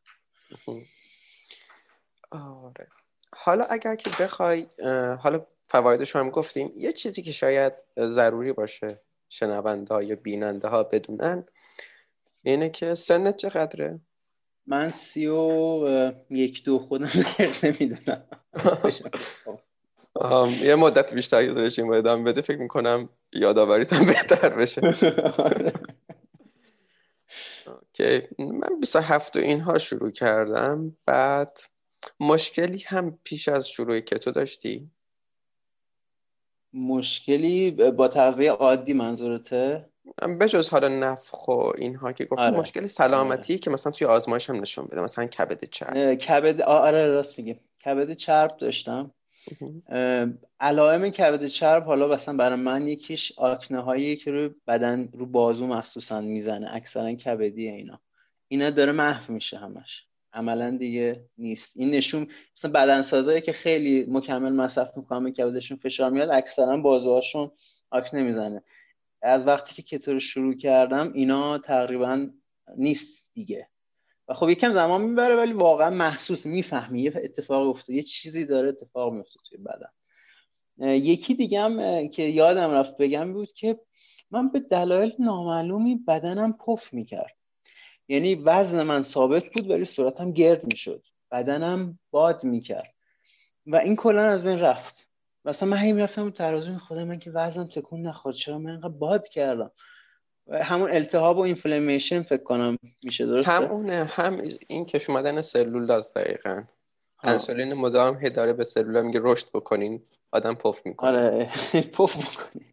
[2.32, 2.88] آره.
[3.36, 4.66] حالا اگر که بخوای
[5.20, 6.72] حالا فوایدش هم گفتیم.
[6.76, 11.46] یه چیزی که شاید ضروری باشه شنونده ها یا بیننده ها بدونن
[12.44, 14.00] اینه که سنت چقدره؟
[14.68, 15.88] من سی و
[16.30, 17.10] یک دو خودم
[17.64, 18.24] نمی‌دونم.
[20.62, 22.42] یه مدت بیشتر رژیم رو ادامه بده.
[22.42, 24.82] فکر می‌کنم یادآوریت هم بهتر بشه.
[27.94, 30.98] که من 27 و اینها شروع کردم.
[31.06, 31.60] بعد
[32.20, 34.92] مشکلی هم پیش از شروع کتو داشتی؟
[36.74, 39.86] مشکلی با تغذیه عادی منظورته؟
[40.40, 42.60] بجز حالا نفخ و اینها که گفتم آره.
[42.60, 43.60] مشکل سلامتی آره.
[43.60, 48.14] که مثلا توی آزمایش هم نشون بده مثلا کبد چرب کبد آره راست میگیم کبد
[48.14, 49.12] چرب داشتم
[50.60, 55.68] علائم کبد چرب حالا مثلا برای من یکیش آکنه هایی که روی بدن رو بازو
[55.68, 58.02] مخصوصا می‌زنه اکثرا کبدی اینا
[58.48, 61.72] اینا داره محو میشه همش عملا دیگه نیست.
[61.76, 67.52] این نشون مثلا بدن سازایی که خیلی مکمل مصرف می‌کنن کبدشون فشار میاد اکثرا بازوهاشون
[67.92, 68.64] آکنه می‌زنه
[69.22, 72.28] از وقتی که کتو رو شروع کردم اینا تقریبا
[72.78, 73.70] نیست دیگه.
[74.28, 77.02] و خب یکم زمان می‌بره ولی واقعا محسوس می‌فهمی.
[77.02, 79.90] یه اتفاق افتاد یه چیزی داره اتفاق میفته توی بدن.
[80.98, 83.80] یکی دیگه هم که یادم رفت بگم بود که
[84.32, 87.36] من به دلایل نامعلومی بدنم پف می‌کرد.
[88.08, 91.04] یعنی وزن من ثابت بود ولی صورتم گرد می‌شد.
[91.32, 92.94] بدنم باد می‌کرد.
[93.68, 95.08] و این کلا از بین رفت.
[95.46, 98.36] مثلا من هی می‌رفتم ترازو خدا من که وزنم تکون نخورد.
[98.36, 99.72] چرا من انقدر باد کردم؟
[100.52, 106.16] همون التهاب و اینفلامیشن فکر کنم میشه درسته؟ همونه هم این کش اومدن سلول داست
[106.16, 106.64] دقیقا.
[107.24, 110.04] انسولین مدام هی داره به سلول میگه رشد بکنین.
[110.32, 111.10] آدم پف می‌کنه.
[111.10, 111.50] آره
[111.98, 112.66] پف بکنین.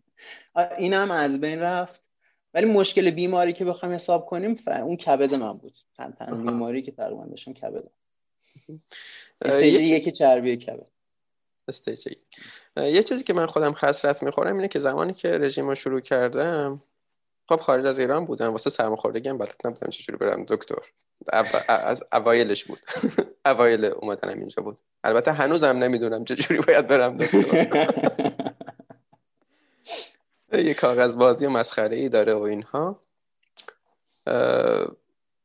[0.79, 2.03] این هم از بین رفت.
[2.55, 5.75] ولی مشکل بیماری که بخوایم حساب کنیم اون کبد من بود.
[5.97, 7.85] تن تن بیماری که تقریبا داشتم کبد.
[9.63, 10.87] یکی چربی کبد.
[11.69, 12.09] استیج
[12.77, 16.83] یه چیزی که من خودم حسرت می‌خورم اینه که زمانی که رژیم رو شروع کردم
[17.49, 18.53] خب خارج از ایران بودم.
[18.53, 20.83] واسه سرماخوردگی هم بلد نبودم چجوری برم دکتر.
[21.69, 22.81] از اوایلش بود.
[23.47, 24.79] اوایل اومدنم اینجا بود.
[25.05, 27.87] البته هنوزم نمی‌دونم چجوری باید برم دکتر.
[30.53, 33.01] یه کاغذ بازی مسخره ای داره و اینها.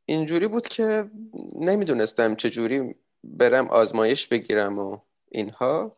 [0.06, 1.10] اینجوری بود که
[1.60, 4.98] نمی‌دونستم چجوری برم آزمایش بگیرم و
[5.32, 5.98] اینها.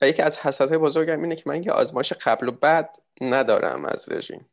[0.00, 4.08] و یکی از حسرت بزرگم اینه که من یه آزمایش قبل و بعد ندارم از
[4.08, 4.50] رژیم.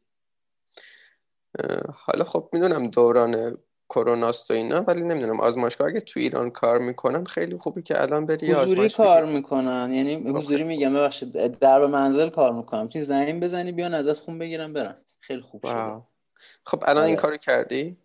[1.94, 3.58] حالا خب می‌دونم دوران
[3.90, 8.26] کروناست و اینا ولی نمی‌دونم آزمایشگاه اگه تو ایران کار می‌کنن خیلی خوبه که الان
[8.26, 13.72] بری حضوری کار می‌کنن یعنی حضوری میگم ببخشید در منزل کار می‌کنم تو زنگ بزنی
[13.72, 14.96] بیان ازت خون بگیرم برن.
[15.20, 16.02] خیلی خوب شده.
[16.66, 17.22] خب الان این آره.
[17.22, 17.98] کارو کردی؟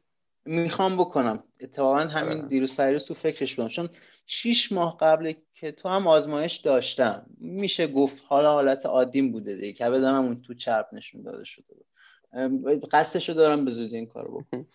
[0.44, 1.42] می‌خوام بکنم.
[1.60, 2.48] اتفاقا همین آره.
[2.48, 3.88] دیروز فریروز تو فکرش بودم چون
[4.26, 9.72] شیش ماه قبل که تو هم آزمایش داشتم میشه گفت حالا حالت عادیم بوده دیگه
[9.72, 12.88] که بدنم اون تو چرب نشون داده شده بود.
[12.90, 14.66] قصدشو دارم به زودی این کارو بکنم.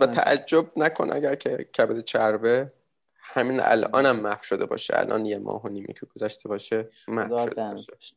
[0.00, 2.68] با تعجب نکن اگر که کبد چربه
[3.20, 4.98] همین الان هم محو شده باشه.
[4.98, 8.14] الان یه ماه و نیمی که گذشته باشه محو شده باشه.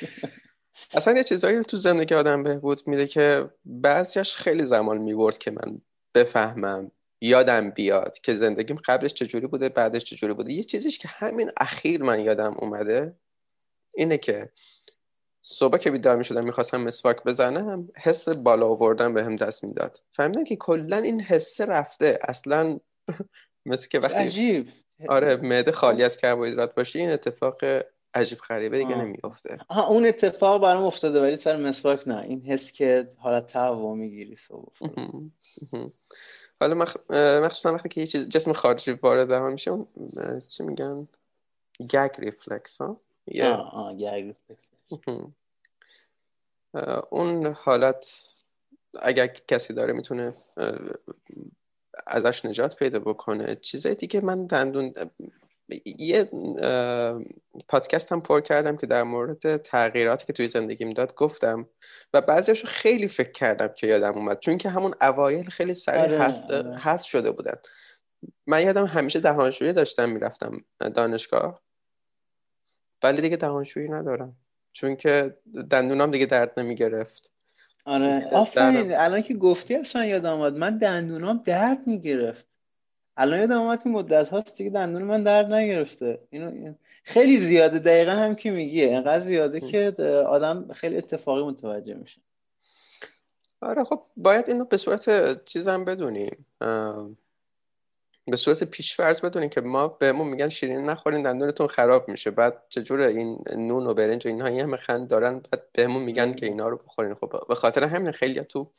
[0.94, 5.80] اصلا یه چیزایی تو زندگی آدم بهبود میده که بعضیش خیلی زمان می‌برد که من
[6.14, 10.52] بفهمم یادم بیاد که زندگیم قبلش چجوری بوده بعدش چجوری بوده.
[10.52, 13.16] یه چیزیش که همین اخیر من یادم اومده
[13.94, 14.52] اینه که
[15.40, 20.00] صبح که بیدار می شدم می‌خواستم مسواک بزنم حس بالا آوردن به هم دست می‌داد.
[20.10, 22.18] فهمیدم که کلا این حس رفته.
[22.22, 22.80] اصلا
[23.66, 24.68] مثل که وقتی عجیب.
[25.08, 27.56] آره معده خالی از کربوهیدرات باشه این اتفاق
[28.14, 29.58] عجیب غریبه دیگه نمیافته.
[29.68, 32.22] آها اون اتفاق برام افتاده ولی سر مسواک نه.
[32.22, 34.72] این حس که حالت تهوع می‌گیری صبح
[36.60, 36.86] حالا
[37.40, 39.78] مخصوصا وقتی که یه چیز جسم خارجی وارد هم میشه
[40.48, 41.08] چی میگن؟
[41.90, 43.00] gag reflex ها؟
[43.72, 44.70] آه gag reflex
[47.10, 48.28] اون حالت
[49.00, 50.34] اگر کسی داره می‌تونه
[52.06, 54.94] ازش نجات پیدا بکنه چیزای دیگه من دندون
[55.84, 56.30] یه
[57.68, 61.68] پادکست هم پر کردم که در مورد تغییراتی که توی زندگیم داد گفتم
[62.14, 64.40] و بعضیاشو خیلی فکر کردم که یادم اومد.
[64.40, 66.76] چون که همون اوایل خیلی سریع آره، هست, آره.
[66.78, 67.54] هست شده بودن.
[68.46, 71.62] من یادم همیشه دهانشویی داشتم می‌رفتم دانشگاه.
[73.02, 74.36] ولی دیگه دهانشویی ندارم.
[74.72, 75.36] چون که
[75.70, 77.32] دندونام دیگه درد نمی‌گرفت.
[77.84, 78.28] آره.
[78.32, 78.94] آفرین.
[78.94, 82.46] الان که گفتی اصلا یادم آمد من دندونام درد می‌گرفت.
[83.16, 86.18] الان یادم اومد این مدت هاست دیگه دندون من درد نگرفته.
[86.30, 87.78] اینو خیلی زیاده.
[87.78, 89.94] دقیقا هم که میگیه اینقدر زیاده که
[90.28, 92.20] آدم خیلی اتفاقی متوجه میشه.
[93.60, 96.46] آره خب باید اینو به صورت چیزم بدونیم
[98.26, 102.30] به صورت پیشفرض بدونیم که ما بهمون میگن شیرین نخورین دندونتون خراب میشه.
[102.30, 106.32] بعد چجوره این نون و برنج و اینها این همه خند دارن بعد بهمون میگن
[106.32, 107.14] که اینا رو بخورین.
[107.14, 108.70] خب به خاطر همین خیلی تو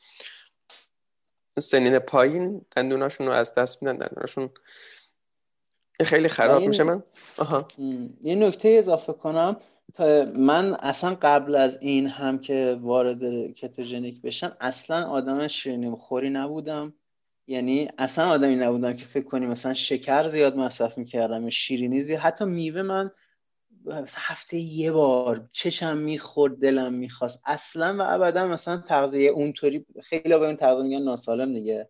[1.58, 4.50] سنین پایین دندوناشون رو از دست میدن دندوناشون
[6.04, 6.82] خیلی خراب میشه.
[6.82, 7.02] من
[7.38, 7.68] آها.
[8.22, 9.56] یه نکته اضافه کنم.
[9.94, 16.30] تا من اصلا قبل از این هم که وارد کتوژنیک بشم اصلا آدم شیرینی خوری
[16.30, 16.94] نبودم.
[17.46, 22.20] یعنی اصلا آدمی نبودم که فکر کنی مثلا شکر زیاد مصرف می‌کردم شیرینی زیاد.
[22.20, 23.10] حتی میوه من
[24.16, 27.42] هفته یه بار چشم می‌خورد دلم می‌خواست.
[27.46, 31.88] اصلا و ابدا مثلا تغذیه اونطوری خیلی با این تغذیه میگن ناسالم دیگه.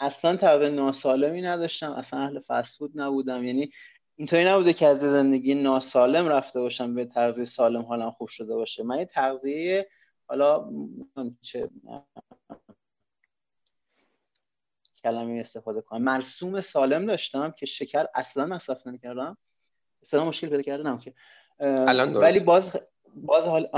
[0.00, 1.92] اصلا تغذیه ناسالمی نداشتم.
[1.92, 3.44] اصلا اهل فست فود نبودم.
[3.44, 3.70] یعنی
[4.16, 8.82] اینطوری نبوده که از زندگی ناسالم رفته باشم به تغذیه سالم حالم خوب شده باشه.
[8.82, 9.88] من یه تغذیه
[10.26, 10.70] حالا
[11.40, 11.70] چه
[15.02, 16.02] کلمه استفاده کنم.
[16.02, 19.36] مرسوم سالم داشتم که شکر اصلا مصرف نمی‌کردم.
[20.04, 21.14] صدا مشکل پیدا کرده که.
[21.60, 22.76] الان ولی باز
[23.14, 23.68] باز حال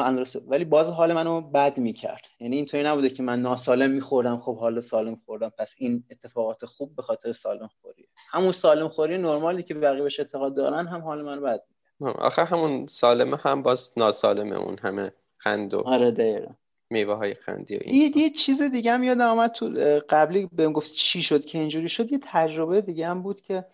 [0.47, 2.23] ولی باز حال منو بد می‌کرد.
[2.41, 4.41] یعنی اینطوری نبوده که من ناسالم میخوردم.
[4.41, 5.53] خب حال سالم خوردم.
[5.59, 10.21] پس این اتفاقات خوب به خاطر سالم خوری همون سالم خوری نرمالی که بقیه بهش
[10.21, 11.63] اعتقاد دارن هم حال منو بد
[12.01, 12.17] می‌کرد.
[12.17, 16.53] آخه همون سالمه هم باز ناسالمه اون همه خند و آره دقیقا.
[16.95, 19.69] میوه های خندی و این یه چیز دیگه هم یادم آمد تو
[20.09, 23.65] قبلی بهم گفت چی شد که اینجوری شد یه تجربه دیگه هم بود که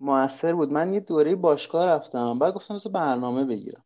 [0.00, 0.72] موثر بود.
[0.72, 3.84] من یه دوره باشگاه رفتم بعد گفتم مثلا برنامه بگیرم.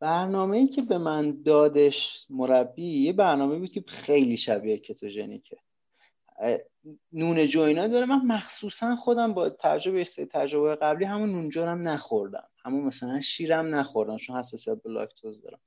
[0.00, 5.56] برنامه ای که به من دادش مربی یه برنامه بود که خیلی شبیه کتوژنیکه.
[7.12, 8.06] نون جوینا داره.
[8.06, 12.48] من مخصوصا خودم با تجربه تجربه قبلی همون نونجارم نخوردم.
[12.64, 15.58] همون مثلا شیرم نخوردم چون حساسیت به لاکتوز دارم.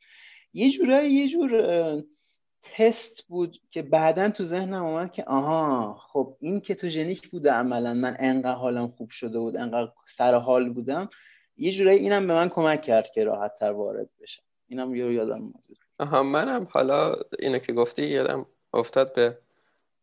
[0.54, 1.52] یه جورایی یه جور
[2.62, 8.16] تست بود که بعدا تو ذهنم اومد که آها خب این کتوژنیک بوده عملا من
[8.20, 11.10] انقدر حالم خوب شده بود انقدر سر حال بودم.
[11.58, 14.44] یه جورایی اینم به من کمک کرد که راحت تر وارد بشم.
[14.68, 15.64] اینم یه یادم اومد.
[16.00, 19.38] آها منم حالا اینو که گفتی یادم افتاد به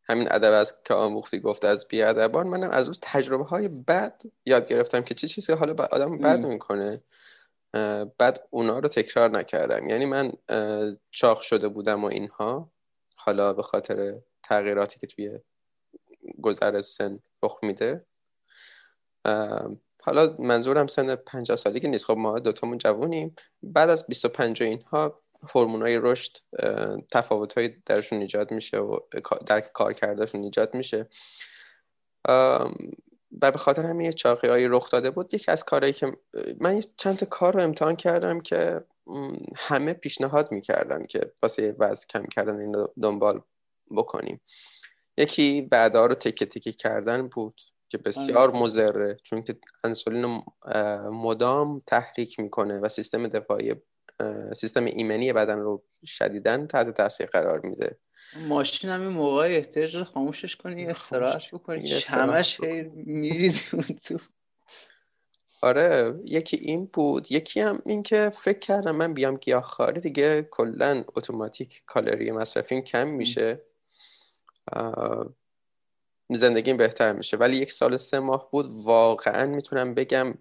[0.04, 2.46] همین ادب از که آموختی گفته از بیادبان.
[2.46, 7.02] منم از روز تجربه های بد یاد گرفتم که چه چیزی حالا آدم بد می‌کنه.
[8.18, 9.88] بعد اونا رو تکرار نکردم.
[9.88, 10.32] یعنی من
[11.10, 12.72] چاق شده بودم و اینها.
[13.16, 15.38] حالا به خاطر تغییراتی که توی
[16.42, 18.06] گذر سن رخ میده.
[20.02, 22.04] حالا منظورم سن 50 سالگی نیست.
[22.04, 25.20] خب ما دوتامون جوونیم بعد از 25 اینها
[25.54, 26.36] های رشد
[27.56, 28.98] های درشون ایجاد میشه و
[29.46, 31.08] در کار کردهشون ایجاد میشه.
[33.42, 36.12] و به خاطر همین چاقی هایی رخ داده بود یکی از کارهایی که
[36.60, 38.80] من چند تا کار رو امتحان کردم که
[39.56, 43.40] همه پیشنهاد می‌کردن که واسه وزن کم کردن این رو دنبال
[43.96, 44.40] بکنیم
[45.16, 48.56] یکی بعدا رو تکه تکه کردن بود که بسیار.
[48.56, 50.42] مضره چون که انسولین
[51.10, 53.74] مدام تحریک می‌کنه و سیستم دفاعی
[54.56, 57.98] سیستم ایمنی بدن رو شدیدن تحت تاثیر قرار میده
[58.36, 61.90] ماشین همین موقع احتیاج رو خاموشش کنی استراحت بکنی.
[62.06, 62.60] همش
[62.94, 64.18] میریزی تو.
[65.62, 67.32] آره یکی این بود.
[67.32, 73.08] یکی هم این که فکر کردم من بیام گیاهخواری دیگه کلا اتوماتیک کالری مصرفیم کم
[73.08, 73.62] میشه.
[76.30, 77.36] زندگیم بهتر میشه.
[77.36, 80.34] ولی یک سال سه ماه بود واقعا می‌تونم بگم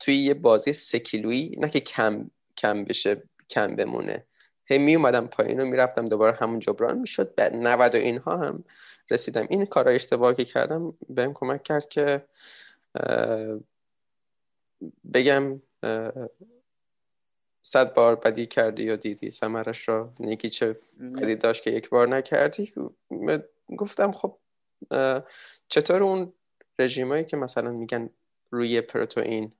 [0.00, 4.26] توی یه بازی سه کیلویی نه که کم کم بشه کم بمونه.
[4.64, 7.34] هی می اومدم پایین و می‌رفتم دوباره همون جبران می‌شد.
[7.34, 8.64] بعد 90 و اینها هم
[9.10, 9.46] رسیدم.
[9.50, 12.24] این کار اشتباه که کردم بهم کمک کرد که
[15.14, 15.62] بگم
[17.60, 19.30] صد بار بدی کردی یا دیدی.
[19.30, 20.76] سمرش را نیکی چه
[21.16, 22.74] بدی داشت که یک بار نکردی.
[23.76, 24.38] گفتم خب
[25.68, 26.32] چطور اون
[26.78, 28.10] رژیمایی که مثلا میگن
[28.50, 29.52] روی پروتئین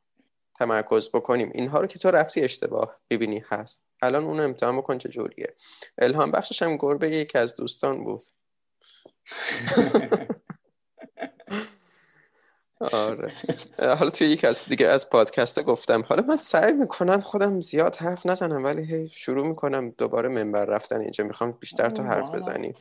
[0.55, 3.83] تمرکز بکنیم؟ اینها رو که تو رفتی اشتباه ببینی هست.
[4.03, 5.55] الان اون امتحان بکن چه جوریه
[5.99, 8.25] الهام بخشش هم گربه یکی از دوستان بود.
[12.81, 13.33] آره.
[13.79, 16.03] حالا توی یک از دیگه از پادکست گفتم.
[16.03, 21.01] حالا من سعی می‌کنم خودم زیاد حرف نزنم ولی هی شروع می‌کنم دوباره منبر رفتن
[21.01, 21.25] اینجا.
[21.25, 22.75] می‌خوام بیشتر تو حرف بزنیم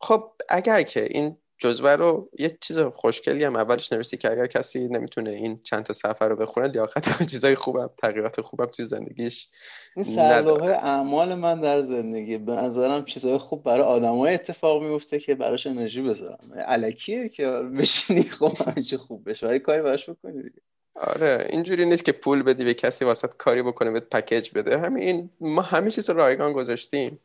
[0.00, 4.88] خب اگر که این جزوه رو یه چیز خوشگلی هم اولش نوشتی که اگر کسی
[4.88, 9.48] نمی‌تونه این چند تا سفر رو بخونه لیاقت چیزای خوبم تغییرات خوبم توی زندگیش
[9.96, 12.38] این سرلوحه اعمال من در زندگی.
[12.38, 16.52] به نظرم چیزای خوب برای آدمای اتفاق میفته که براش انرژی بذارم.
[16.66, 19.46] علکیه که بشینی همه خوب بشه.
[19.46, 20.60] ولی کاری براش بکنی دیگه.
[21.00, 24.78] آره اینجوری نیست که پول بدی به کسی واسط کاری بکنه به پکیج بده.
[24.78, 27.20] همین ما همه چیز رایگان گذاشتیم.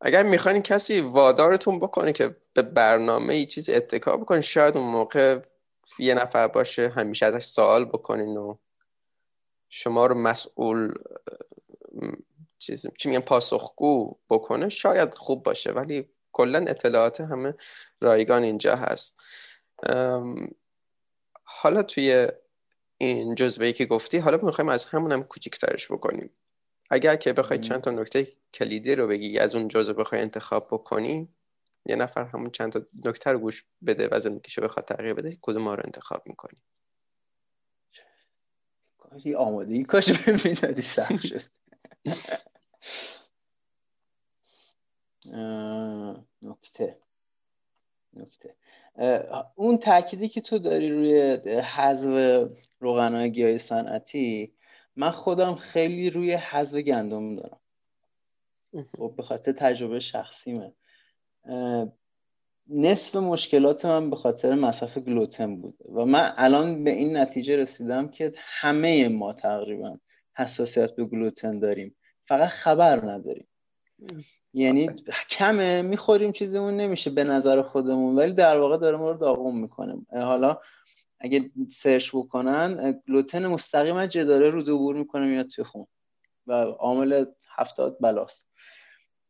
[0.00, 5.40] اگر می‌خواین کسی وادارتون بکنه که به برنامه ای چیز اتکا بکنین شاید اون موقع
[5.98, 8.56] یه نفر باشه همیشه ازش سوال بکنین و
[9.68, 10.94] شما رو مسئول
[12.58, 15.70] چیز چی میگن پاسخگو بکنه شاید خوب باشه.
[15.70, 17.54] ولی کلا اطلاعات همه
[18.00, 19.20] رایگان اینجا هست.
[21.44, 22.28] حالا توی
[22.98, 26.30] این جزوه که گفتی حالا می‌خوایم از همونم کوچیکترش بکنیم.
[26.90, 31.28] اگر که بخوای چند تا نکته کلیدی رو بگی از اون جزء بخوای انتخاب بکنی
[31.86, 35.68] یه نفر همون چند تا نکته رو گوش بده و زندگیشو بخواد تغییر بده کدوم
[35.68, 36.58] رو انتخاب می‌کنی؟
[38.98, 41.42] کاری آماده ای کاش بمیدادی سخت شد.
[46.42, 46.98] نکته.
[48.12, 48.54] نکته.
[49.54, 51.20] اون تأکیدی که تو داری روی
[51.60, 52.48] حذف
[52.80, 54.52] روغنهای گیاه صنعتی
[54.96, 57.60] من خودم خیلی روی حذف گندم دارم.
[58.98, 60.72] خب به خاطر تجربه شخصیمه.
[62.68, 68.08] نصف مشکلات من به خاطر مصرف گلوتن بود و من الان به این نتیجه رسیدم
[68.08, 69.98] که همه ما تقریبا
[70.36, 71.96] حساسیت به گلوتن داریم.
[72.24, 73.48] فقط خبر نداریم.
[74.54, 74.90] یعنی
[75.30, 80.06] کمه می‌خوریم چیزیمون نمیشه به نظر خودمون ولی در واقع داره ما رو داغون می‌کنه.
[80.12, 80.58] حالا
[81.26, 85.86] اگه سرچ بکنن گلوتن مستقیما جداره رو دوبور می‌کنه میاد توی خون
[86.46, 87.24] و عامل
[87.56, 88.48] هفتاد بلاست.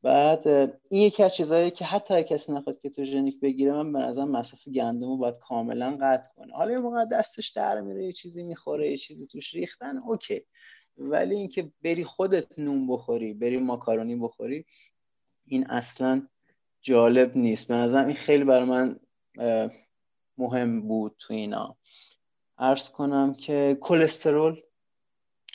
[0.02, 0.48] بعد
[0.88, 5.08] این یکی از چیزهایی که حتی کسی نخواد کتوژنیک بگیره من به نظر مصرف گندم
[5.08, 6.54] رو باید کاملا قطع کنه.
[6.54, 10.42] حالا یه موقع دستش در میره یه چیزی می‌خوره یه چیزی توش ریختن اوکی.
[10.98, 14.64] ولی اینکه بری خودت نون بخوری بری ماکارونی بخوری
[15.46, 16.28] این اصلا
[16.82, 17.68] جالب نیست.
[17.68, 19.00] به نظرم این خیلی برای من
[20.38, 21.76] مهم بود تو اینا.
[22.58, 24.60] ارز کنم که کلسترول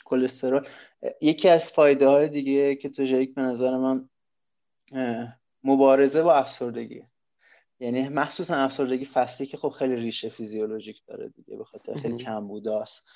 [0.04, 0.68] کلسترول
[1.20, 4.08] یکی از فایده های دیگه که توژیک به نظر من
[5.64, 7.02] مبارزه با افسردگی.
[7.80, 12.48] یعنی مخصوصا افسردگی فصلی که خب خیلی ریشه فیزیولوژیک داره دیگه به خاطر خیلی کم
[12.48, 13.08] بوداست.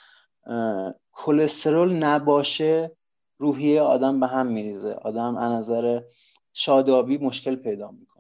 [1.13, 2.97] کلسترول نباشه
[3.39, 4.93] روحیه آدم به هم میریزه.
[4.93, 6.03] آدم از نظر
[6.53, 8.16] شادابی مشکل پیدا می‌کنه.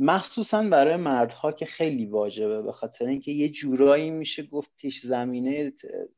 [0.00, 5.72] مخصوصا برای مردها که خیلی واجبه به خاطر اینکه یه جورایی میشه گفت پیش زمینه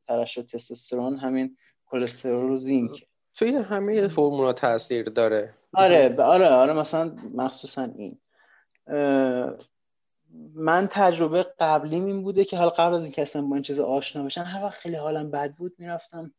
[0.07, 3.05] ترشح تستوسترون همین کلسترول و زینک.
[3.35, 5.53] توی همه فرمولا تاثیر داره.
[5.73, 8.17] آره آره آره مثلا مخصوصا این.
[10.53, 14.23] من تجربه قبلی این بوده که حالا قبل از اینکه اصلا با این چیز آشنا
[14.23, 16.33] بشن هر وقت خیلی حالم بد بود می‌رفتم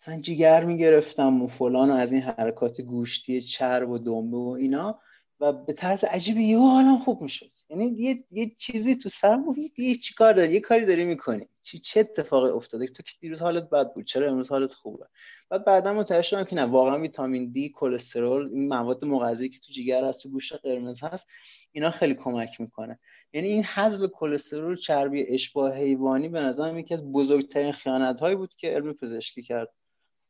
[0.00, 5.00] مثلا جیگر می‌گرفتم و فلان و از این حرکات گوشتی چرب و دنبه و اینا.
[5.40, 7.50] و به طرز عجیبی یه حالم خوب می‌شد.
[7.68, 11.48] یعنی یه, یه چیزی تو سرم بود یه چی کار داری یه کاری داری می‌کنی.
[11.62, 15.06] چی چه اتفاقی افتاده؟ تو که دیروز حالت بد بود چرا امروز حالت خوبه؟
[15.48, 19.72] بعد بعدا متوجه شدم که نه واقعا ویتامین دی کلسترول این مواد مغذی که تو
[19.72, 21.26] جگر هست تو گوشت قرمز هست
[21.72, 22.98] اینا خیلی کمک می‌کنه.
[23.32, 28.54] یعنی این حذف کلسترول چربی اشباه حیوانی به نظرم یکی از بزرگترین خیانت هایی بود
[28.54, 29.68] که علم پزشکی کرد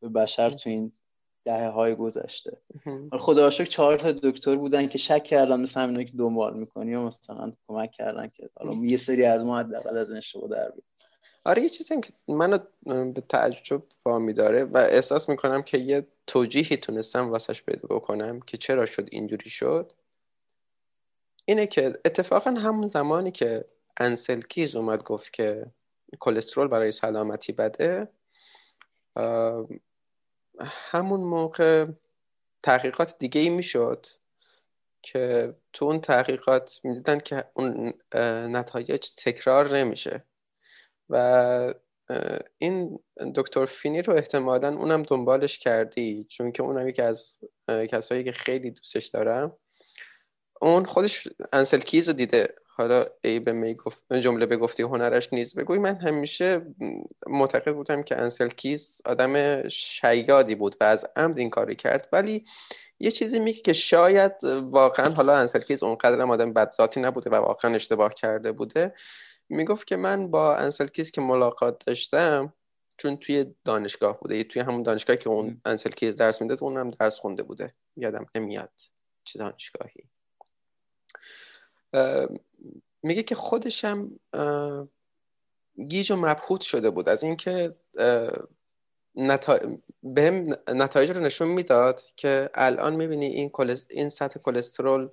[0.00, 0.92] به بشر تو این
[1.44, 2.56] دهه های گذشته
[3.12, 7.02] خدا شکر چهار تا دکتر بودن که شک کردن مثل همینا که دنبال می‌کنی و
[7.02, 10.82] مثلا کمک کردن که حالا یه سری از ما حداقل از این اشتباه در بیاد.
[11.44, 16.76] آره یه چیزی که منو به تعجب وامی داره و احساس می‌کنم که یه توجیهی
[16.76, 19.92] تونستم واسش پیدا بکنم که چرا شد اینجوری شد
[21.44, 23.64] اینه که اتفاقا همون زمانی که
[24.00, 25.66] انسلکیز اومد گفت که
[26.18, 28.08] کلسترول برای سلامتی بده
[30.60, 31.86] همون موقع
[32.62, 34.06] تحقیقات دیگه ای می‌شد
[35.02, 37.92] که تو اون تحقیقات می‌دیدن که اون
[38.56, 40.24] نتایج تکرار نمیشه
[41.08, 41.74] و
[42.58, 42.98] این
[43.36, 48.70] دکتر فینی رو احتمالا اونم دنبالش کردی چون که اونم یکی از کسایی که خیلی
[48.70, 49.56] دوستش دارم.
[50.60, 52.54] اون خودش انسل کیز رو دیده.
[52.80, 55.58] حالا ای به می گفت جمله به گفتی هنرش نیست.
[55.58, 56.66] بگوی من همیشه
[57.26, 62.08] معتقد بودم که انسل کیز آدم شیادی بود و از عمد این کاری کرد.
[62.12, 62.44] ولی
[63.00, 67.74] یه چیزی میگه که شاید واقعا حالا انسل کیز اونقدر آدم بدذاتی نبوده و واقعا
[67.74, 68.94] اشتباه کرده بوده.
[69.48, 72.52] می‌گفت که من با انسل کیز که ملاقات داشتم
[72.96, 77.18] چون توی دانشگاه بوده توی همون دانشگاهی که اون انسل کیز درس می‌داد اونم درس
[77.18, 77.74] خونده بوده.
[77.96, 78.72] یادم نمیاد
[79.24, 80.04] چه دانشگاهی.
[83.02, 84.10] میگه که خودشم
[85.88, 87.08] گیج و مبهوت شده بود.
[87.08, 87.76] از اینکه
[89.16, 89.58] نتا...
[90.02, 93.50] بهم نتایج رو نشون می‌داد که الان می‌بینی این,
[93.90, 95.08] این سطح کلسترول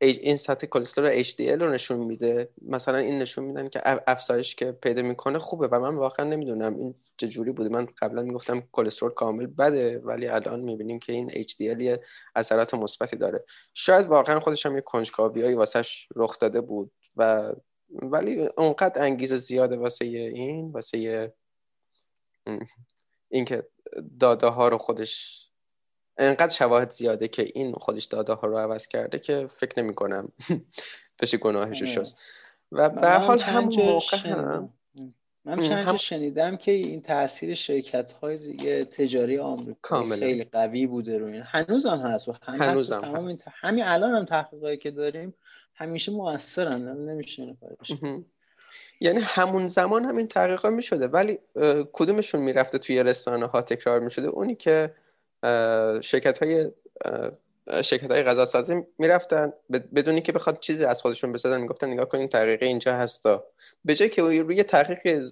[0.00, 2.48] این سطح کلسترول HDL رو نشون میده.
[2.62, 6.94] مثلا این نشون میدن که افزایش که پیدا می‌کنه خوبه و من واقعا نمی‌دونم این
[7.16, 7.68] چجوری بوده.
[7.68, 12.00] من قبلا می‌گفتم کلسترول کامل بده ولی الان می‌بینیم که این HDL یه
[12.34, 13.44] اثرات مثبتی داره.
[13.74, 17.52] شاید واقعا خودش هم یه کنجکاویایی واسش رخ داده بود و
[17.90, 21.32] ولی اونقدر انگیزه زیاده واسه این واسه
[23.28, 23.68] اینکه
[24.20, 25.44] داده ها رو خودش
[26.18, 30.32] انقدر شواهد زیاده که این خودش داده ها رو عوض کرده که فکر نمی کنم
[31.20, 32.22] بشه گناهش رو شست.
[32.72, 34.72] و به حال هم موقع هم
[35.44, 35.96] من چند هم...
[35.96, 42.28] شنیدم که این تاثیر شرکت های تجاری آمریکا خیلی قوی بوده روی هنوز هم هست
[42.28, 43.44] و هم هنوز هم هست.
[43.54, 45.34] همین الان هم تحقیقاتی که داریم
[45.74, 47.56] همیشه موثرن نمیشه
[49.00, 51.38] یعنی همون زمان هم این تحقیقات می شده ولی
[51.92, 54.94] کدومشون می‌رفته توی رسانه ها تکرار می شده اونی که
[56.00, 56.70] شرکت های
[57.82, 62.28] شرکت های غذا سازی می‌رفتن بدونی که بخواد چیزی از خودشون بسازن می‌گفتن نگاه کنین
[62.28, 63.46] تحقیق اینجا هستا.
[63.84, 65.26] به جای که روی تحقیق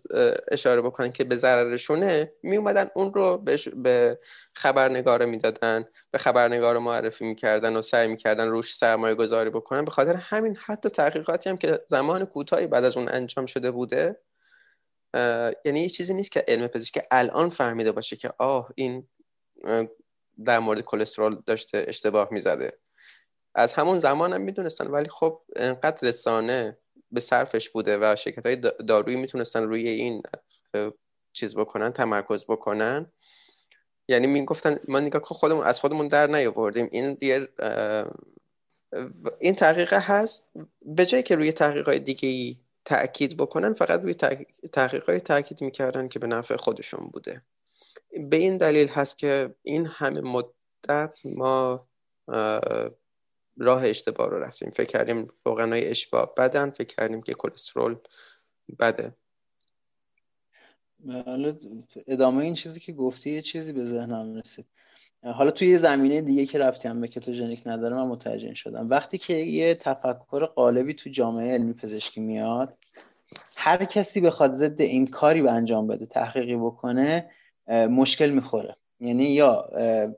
[0.50, 3.38] اشاره بکنن که به ضررشونه می اومدن اون رو
[3.76, 4.18] به
[4.54, 5.84] خبرنگار می‌دادن.
[6.10, 9.84] به خبرنگار معرفی می‌کردن و سعی می‌کردن روش سرمایه گذاری بکنن.
[9.84, 14.16] به خاطر همین حتی تحقیقاتی هم که زمان کوتاهی بعد از اون انجام شده بوده
[15.64, 19.08] یعنی یه چیزی نیست که علم پزشکی الان فهمیده باشه که آه این
[20.44, 22.78] در مورد کلسترول داشته اشتباه می‌زده.
[23.54, 26.78] از همون زمان هم می‌دونستن ولی خب انقدر رسانه
[27.10, 30.22] به صرفش بوده و شرکت های دارویی می‌تونستن روی این
[31.32, 33.12] چیز بکنن تمرکز بکنن.
[34.08, 36.88] یعنی می‌گفتن ما نگاه خودمون از خودمون در نیاوردیم.
[36.92, 37.18] این
[39.40, 40.50] این تحقیق هست.
[40.82, 44.14] به جایی که روی تحقیق های دیگه تاکید بکنن فقط روی
[44.72, 47.42] تحقیق های تاکید می‌کردن که به نفع خودشون بوده.
[48.30, 51.86] به این دلیل هست که این همه مدت ما
[53.56, 54.70] راه اشتباه رو رفتیم.
[54.70, 57.96] فکر کردیم روغنهای اشباه بدن فکر کردیم که کلسترول
[58.78, 59.16] بده.
[61.26, 61.54] حالا
[62.06, 64.66] ادامه این چیزی که گفتی یه چیزی به ذهنم رسید.
[65.24, 68.90] حالا توی یه زمینه دیگه که ربطی هم به کتوژنیک نداره من متوجه شدم.
[68.90, 72.76] وقتی که یه تفکر قالبی تو جامعه علمی پزشکی میاد
[73.56, 77.30] هر کسی بخواد ضد این کاری به انجام بده تحقیقی بکنه
[77.68, 78.76] مشکل می‌خوره.
[79.00, 79.70] یعنی یا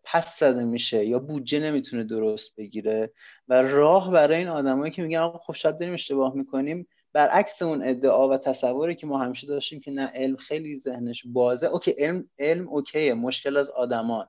[0.05, 3.13] پس زده میشه یا بودجه نمی‌تونه درست بگیره
[3.49, 7.89] و راه برای این آدمایی که میگن آقا خب شاید داریم اشتباه می‌کنیم برعکس اون
[7.89, 11.67] ادعا و تصوری که ما همیشه داشتیم که نه علم خیلی ذهنش بازه.
[11.67, 14.29] اوکی علم علم اوکیه مشکل از آدمان.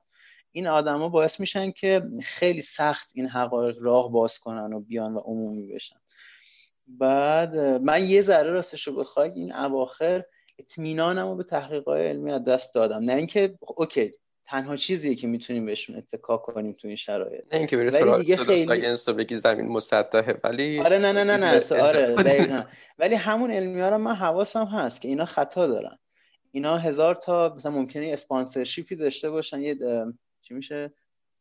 [0.52, 5.18] این آدما باعث میشن که خیلی سخت این حقایق راه باز کنن و بیان و
[5.18, 5.96] عمومی بشن.
[6.86, 10.24] بعد من یه ذره راستش رو بخوای این اواخر
[10.58, 13.04] اطمینانم رو به تحقیقات علمی از دست دادم.
[13.04, 14.12] نه اینکه OK
[14.46, 17.44] تنها چیزیه که می‌تونیم بهشون اتکا کنیم تو این شرایط.
[17.52, 22.66] نه اینکه بری خیلی science بگی زمین مسطحه ولی آره نه نه نه نه آره
[22.98, 25.98] ولی همون علمی ها رو من حواسم هست که اینا خطا دارن.
[26.52, 29.78] اینا هزار تا مثلا ممکنه sponsorship ی داشته باشن یه
[30.42, 30.92] چی میشه؟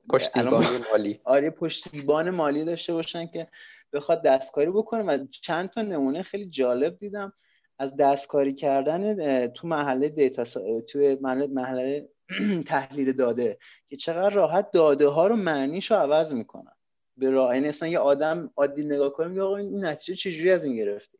[0.10, 1.22] پشتیبانی مالی.
[1.24, 3.48] آره پشتیبان مالی داشته باشن که
[3.94, 5.04] بخواد دستکاری بکنه.
[5.04, 7.34] و چند تا نمونه خیلی جالب دیدم.
[7.80, 10.44] از دستکاری کردن تو محله دیتا
[10.82, 11.18] تو
[11.52, 12.10] محله
[12.68, 13.58] تحلیل داده
[13.90, 16.72] که چقدر راحت داده ها رو معنیش رو عوض می‌کنن.
[17.18, 20.64] به راه این اصلا یه آدم عادی نگاه کنه میگه آقا این نتیجه چجوری از
[20.64, 21.18] این گرفتی؟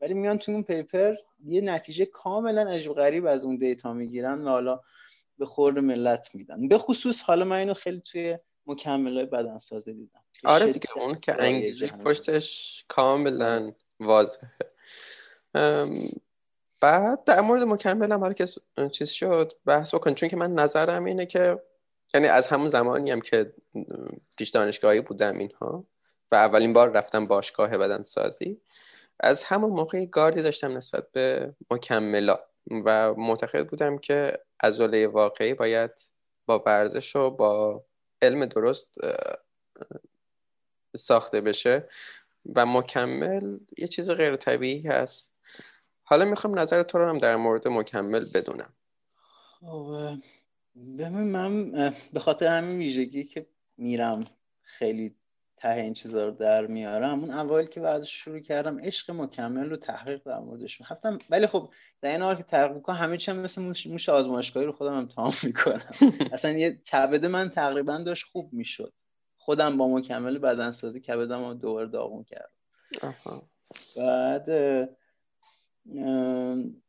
[0.00, 4.48] ولی میان تو اون پیپر یه نتیجه کاملا عجیب غریب از اون دیتا می‌گیرن و
[4.48, 4.80] حالا
[5.38, 6.68] به خورد ملت میدن.
[6.68, 10.20] به خصوص حالا من اینو خیلی توی مکملای بدنسازی دیدم.
[10.44, 14.50] آره دیگه اون که انگیزه پشتش کاملا واضحه.
[16.80, 18.46] بعد در مورد مکمل هم که
[18.92, 20.14] چیز شد بحث بکن.
[20.14, 21.62] چون که من نظرم اینه که
[22.14, 23.52] یعنی از همون زمانی هم که
[24.36, 25.84] پیش دانشگاهی بودم اینها
[26.32, 28.60] و اولین بار رفتم باشگاه بدن سازی
[29.20, 32.44] از همون موقع گاردی داشتم نسبت به مکملات
[32.84, 35.90] و معتقد بودم که عضله واقعی باید
[36.46, 37.84] با ورزش و با
[38.22, 38.98] علم درست
[40.96, 41.88] ساخته بشه.
[42.54, 45.35] و مکمل یه چیز غیر طبیعی هست.
[46.08, 48.72] حالا می‌خوام نظر تو رو هم در مورد مکمل بدونم.
[49.60, 50.16] خب،
[50.76, 51.72] ببین من
[52.12, 53.46] به خاطر همین ویژگی که
[53.76, 54.24] میرم
[54.62, 55.14] خیلی
[55.56, 59.76] ته این چیزا رو در میارم اون اول که ورزش شروع کردم عشق مکمل رو
[59.76, 61.68] تحقیق در موردشون هفتم ولی خب
[62.00, 65.90] در این حال که تحقیق کنم همه چی مثل موش آزمایشگاهی رو خودم امتحان می‌کنم.
[66.32, 68.92] اصلا یه کبد من تقریبا داشت خوب می‌شد.
[69.36, 72.50] خودم با مکمل بدنسازی کبدم رو دوباره داغون کردم.
[73.96, 74.48] بعد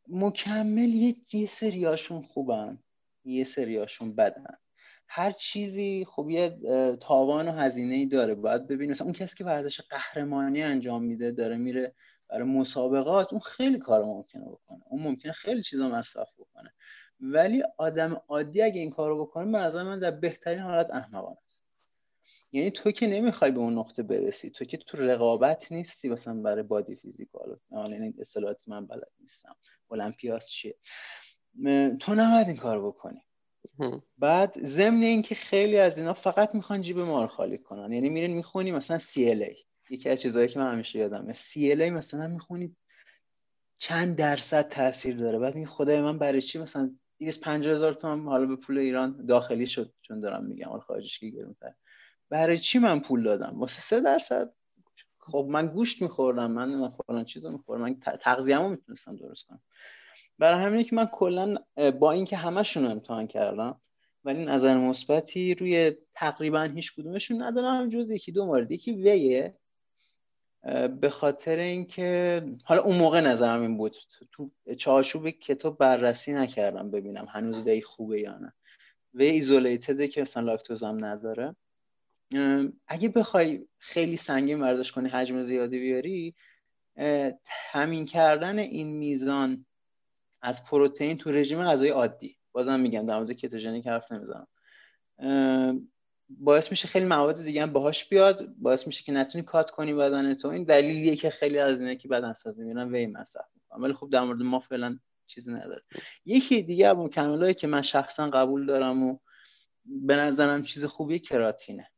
[0.07, 2.79] مکمل یه, یه سریاشون خوبن.
[3.25, 4.57] یه سریاشون بدن.
[5.07, 6.57] هر چیزی خب یه
[7.01, 8.35] تاوان و هزینه ای داره.
[8.35, 11.93] باید ببین مثلا اون کسی که ورزش قهرمانی انجام میده داره میره
[12.29, 14.79] برای مسابقات اون خیلی کار ممکنه بکنه.
[14.89, 16.73] اون ممکنه خیلی چیزا مصرف بکنه.
[17.19, 21.37] ولی آدم عادی اگه این کارو بکنه به من در بهترین حالت احمقانه.
[22.51, 26.63] یعنی تو که نمی‌خوای به اون نقطه برسی تو که تو رقابت نیستی مثلا برای
[26.63, 29.55] بادی فیزیکال حالا این اصطلاحات من بلد نیستم.
[29.91, 30.75] المپیاس چیه؟
[31.99, 33.21] تو نباید این کار بکنی.
[34.17, 37.91] بعد ضمن اینکه خیلی از اینا فقط می‌خوان جیب مار خالی کنن.
[37.91, 39.55] یعنی میرین می‌خونی مثلا CLA
[39.89, 41.33] یکی از چیزهایی که من همیشه یادمه.
[41.33, 42.75] CLA مثلا می‌خونی
[43.77, 45.39] چند درصد تاثیر داره.
[45.39, 49.67] بعد این خدای من برای چی مثلا 250 هزار تومان حالا به پول ایران داخلی
[49.67, 50.67] شد؟ چون دارم میگم.
[50.67, 51.73] حالا خارجش که گرونتر.
[52.29, 54.53] برای چی من پول دادم؟ واسه سه درصد.
[55.19, 57.83] خب من گوشت میخوردم من فلان چیزو میخوردم.
[57.83, 59.61] من تغذیه‌مو می‌تونستم درست کنم.
[60.39, 61.55] برای همینه که من کلا
[61.99, 63.81] با اینکه همشون رو امتحان کردم
[64.23, 67.89] ولی نظر مثبتی روی تقریبا هیچ کدومشون ندارم.
[67.89, 68.71] جز یکی دو مورد.
[68.71, 69.57] یکی ویه
[71.01, 73.95] به خاطر اینکه حالا اون موقع نظرم این بود.
[74.31, 78.53] تو چارچوب کتاب بررسی نکردم ببینم هنوز وی خوبه یا نه.
[79.13, 81.55] وی ایزولیتده که مثلا لاکتوز نداره.
[82.87, 86.35] اگه بخوای خیلی سنگین ورزش کنی حجم زیادی بیاری
[87.71, 89.65] همین کردن این میزان
[90.41, 92.37] از پروتئین تو رژیم غذایی عادی.
[92.51, 94.47] بازم میگم در مورد کتوژنیک حرف نمی‌زنم.
[96.29, 98.55] باعث میشه خیلی مواد دیگه هم باهاش بیاد.
[98.57, 100.47] باعث میشه که نتونی کات کنی بدن تو.
[100.47, 103.81] این دلیلیه که خیلی از اینا که بدن سازی میرن وی مصرف می‌کنن.
[103.81, 105.81] ولی خب در مورد ما فعلا چیزی نداره.
[106.25, 109.17] یکی دیگه از مکملایی که من شخصا قبول دارم و
[109.85, 111.91] به نظرم چیز خوبی کراتینه.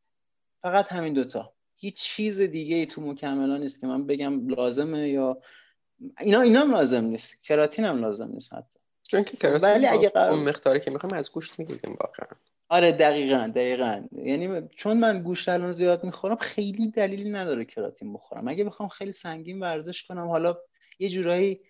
[0.61, 1.53] فقط همین دوتا.
[1.75, 5.41] هیچ چیز دیگه ای تو مکملا نیست که من بگم لازمه یا
[6.19, 7.43] اینا اینا هم لازم نیست.
[7.43, 8.79] کراتین هم لازم نیست حتی.
[9.07, 10.29] چون که کراتین ولی اگه قرار...
[10.29, 12.27] اون مقداری که می‌خوام از گوشت می‌گیریم واقعا.
[12.69, 14.03] آره دقیقا دقیقا.
[14.11, 18.47] یعنی چون من گوشت الان زیاد می‌خورم خیلی دلیلی نداره کراتین بخورم.
[18.47, 20.57] اگه بخوام خیلی سنگین ورزش کنم حالا
[20.99, 21.61] یه جورایی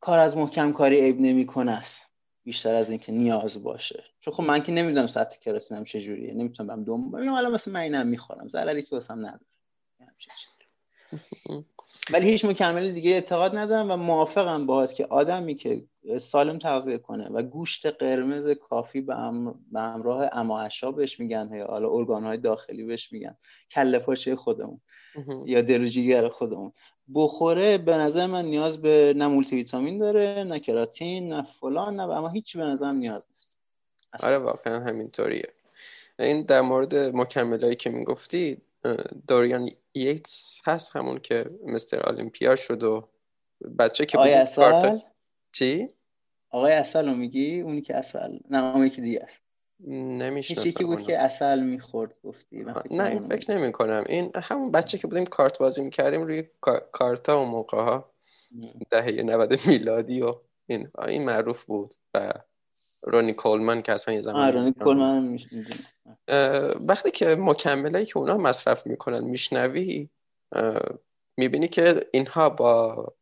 [0.00, 2.09] کار از محکم کاری عیب نمی‌کنه است.
[2.44, 4.04] بیشتر از اینکه نیاز باشه.
[4.20, 7.80] چون خب من که نمی‌دونم سطح کراتینم چجوریه نمی‌تونم برم دوم ببینم حالا مثلا من
[7.80, 8.48] اینم می‌خورم.
[8.48, 9.40] ضرری که واسم نداره.
[12.12, 15.84] ولی هیچ مکمل دیگه اعتقاد ندارم و موافقم باهات که آدمی که
[16.20, 19.14] سالم تغذیه کنه و گوشت قرمز کافی به,
[19.74, 23.36] همراه اماعشا بهش میگن یا حالا ارگان های داخلی بهش میگن.
[23.70, 24.80] کله پاچه خودمون.
[25.46, 26.72] یا دلوجیگر خودمون.
[27.14, 32.02] بخوره به نظر من نیاز به نه مولتی ویتامین داره نه کراتین نه فلان نه
[32.02, 33.58] اما هیچی به نظرم نیاز نیست.
[34.22, 35.48] آره واقعا همینطوریه.
[36.18, 38.62] این در مورد مکملایی که می‌گفتی
[39.28, 43.08] دوریان ییتس هست همون که مستر آلیمپیا شد و
[43.78, 44.98] بچه که آقای اصل؟
[45.52, 45.88] چی؟
[46.50, 49.39] آقای اصل رو میگی؟ اونی که اصل نه اون یکی دیگه است.
[49.86, 52.64] نمی‌شناسم یکی بود که اصل می‌خورد گفتی.
[52.90, 56.44] نه این فکر نمی کنم این همون بچه که بودیم کارت بازی می‌کردیم روی
[56.92, 58.12] کارتا و موقع ها
[58.90, 60.34] دهه 90 میلادی و
[60.66, 61.94] این این معروف بود.
[62.14, 62.32] و
[63.02, 65.38] رونی کولمن که اصلا یه زمان رونی کولمن
[66.80, 70.08] وقتی که مکملایی که اونا مصرف می‌کنن میشنوی
[71.36, 73.14] می‌بینی که اینها با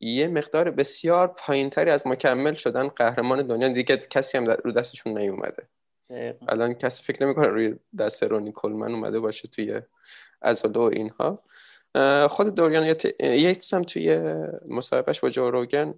[0.00, 3.68] یه مقدار بسیار پایینتری از مکمل شدن قهرمان دنیا.
[3.68, 5.68] دیگه کسی هم رو دستشون نیومده.
[6.48, 9.80] الان کسی فکر نمی‌کنه روی دست رونی کولمن اومده باشه توی
[10.42, 11.42] ازولو و اینها.
[12.28, 14.34] خود دوریان ییتس هم توی
[14.68, 15.94] مصاحبهش با جو روگن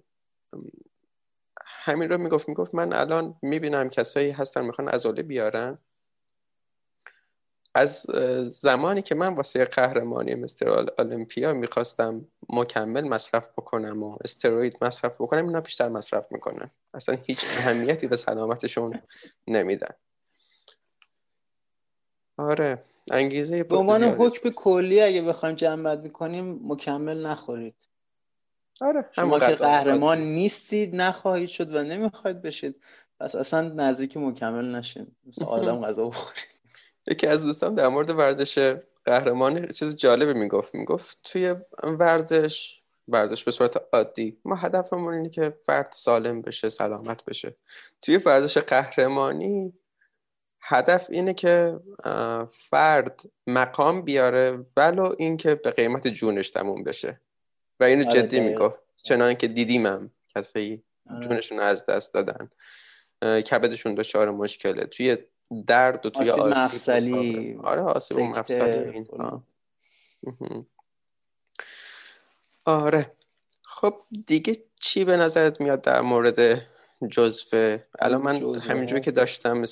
[1.61, 2.49] همین رو می‌گفت.
[2.49, 5.77] می‌گفت من الان می‌بینم کسایی هستن می‌خوان ازوله بیارن.
[7.73, 8.01] از
[8.49, 15.47] زمانی که من واسه قهرمانی مستر المپیا می‌خواستم مکمل مصرف بکنم و استروید مصرف بکنم
[15.47, 16.69] اینا بیشتر مصرف می‌کنن.
[16.93, 18.99] اصلا هیچ اهمیتی به سلامتشون
[19.47, 19.93] نمیدن.
[22.37, 27.75] آره انگیزه به عنوان حکم کلی اگه بخوایم جمع کنیم مکمل نخورید.
[28.81, 32.81] آره شما که قهرمان نیستید نخواهید شد و نمی‌خواید بشید.
[33.19, 35.07] پس اصلا نزدیک مکمل نشین.
[35.25, 36.50] مثل آدم غذا بخورید.
[37.07, 38.75] یکی از دوستان در مورد ورزش
[39.05, 40.75] قهرمانی چیز جالبی می‌گفت.
[40.75, 42.77] می‌گفت توی ورزش
[43.07, 47.55] ورزش به صورت عادی ما هدفمون اینه که فرد سالم بشه سلامت بشه.
[48.01, 49.73] توی ورزش قهرمانی
[50.61, 51.79] هدف اینه که
[52.51, 57.19] فرد مقام بیاره ولو اینکه به قیمت جونش تموم بشه.
[57.79, 58.79] و اینو آره، جدی می‌گفت.
[59.03, 61.19] چنان که دیدیمم کسایی آره.
[61.19, 62.49] جونشون از دست دادن.
[63.21, 64.85] کبدشون دچار مشکله.
[64.85, 65.17] توی
[65.67, 69.05] درد و توی آسیب آره آسیب و مفصلی
[72.65, 73.11] آره.
[73.61, 73.95] خب
[74.27, 76.61] دیگه چی به نظرت میاد در مورد
[77.11, 79.63] جزوه؟ الان من همینجوری که داشتم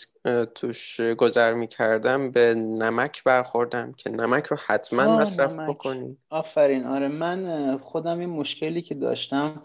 [0.56, 6.18] توش گذر می‌کردم به نمک برخوردم که نمک رو حتما مصرف بکنی.
[6.30, 6.86] آفرین.
[6.86, 9.64] آره من خودم این مشکلی که داشتم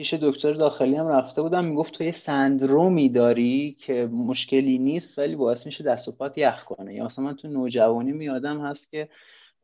[0.00, 5.36] پیش دکتر داخلی هم رفته بودم می‌گفت تو یه سندرومی داری که مشکلی نیست ولی
[5.36, 6.94] باعث میشه دست و پات یخ کنه.
[6.94, 9.08] یا مثلا من تو نوجوانی میادم هست که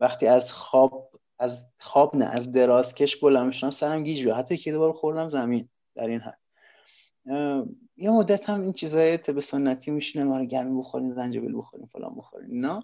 [0.00, 4.72] وقتی از خواب از خواب نه از درازکش بلند میشم سرم گیج بیاد حتی یکی
[4.72, 6.38] دوبار خوردم زمین در این حد.
[7.96, 12.60] یه مدت هم این چیزای طب سنتی میشینه ما گرمی بخورین زنجبیل بخورین فلان بخورین
[12.66, 12.82] نه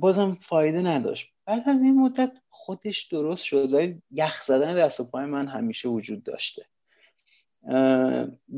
[0.00, 1.31] بازم فایده نداشت.
[1.46, 5.88] بعد از این مدت خودش درست شد ولی یخ زدن دست و پای من همیشه
[5.88, 6.66] وجود داشته.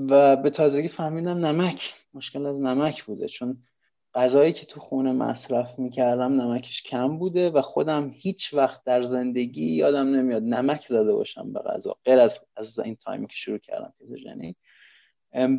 [0.08, 3.26] و به تازگی فهمیدم نمک مشکل از نمک بوده.
[3.26, 3.62] چون
[4.14, 9.74] غذایی که تو خونه مصرف می‌کردم نمکش کم بوده و خودم هیچ وقت در زندگی
[9.74, 13.92] یادم نمیاد نمک زده باشم به غذا غیر از از این تایمی که شروع کردم
[13.98, 14.56] فیزوژنی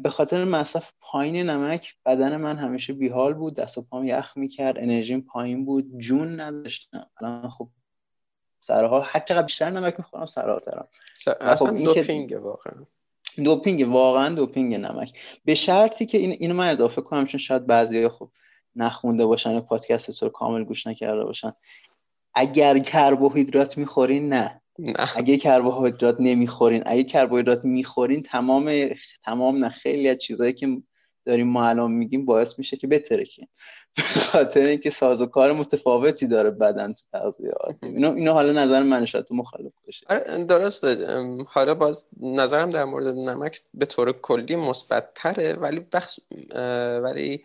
[0.03, 4.77] به خاطر مصرف پایین نمک بدن من همیشه بیحال بود دست و پام یخ می‌کرد
[4.77, 7.09] انرژیم پایین بود جون نداشتم.
[7.21, 7.69] الان خب
[8.59, 10.87] سرها هر چقدر بیشتر نمک می‌خورم سرحالترم
[11.41, 12.85] اصلا خب دوپینگ واقعا.
[13.43, 15.19] دوپینگ واقعا دوپینگ نمک.
[15.45, 18.29] به شرطی که این اینو من اضافه کنم چون شاید بعضی خب
[18.75, 21.53] نخونده باشن پادکست تو رو کامل گوش نکرده باشن.
[22.33, 24.61] اگر کربوهیدرات می‌خورین نه.
[24.79, 25.17] نه.
[25.17, 28.89] اگه کربوهیدرات نمی‌خورین اگه کربوهیدرات می‌خورین تمام
[29.25, 30.67] تمام نه خیلی از چیزهایی که
[31.25, 33.47] داریم ما الان میگیم باعث میشه که بترکین.
[33.95, 37.51] به خاطر اینکه سازوکار متفاوتی داره بدن تو تغذیه
[37.83, 40.05] اینو اینو حالا نظر من شاید تو مخالف باشه.
[40.09, 41.07] آره درسته.
[41.47, 46.19] حالا باز نظرم در مورد نمک به طور کلی مثبت تره ولی بخش
[47.03, 47.43] ولی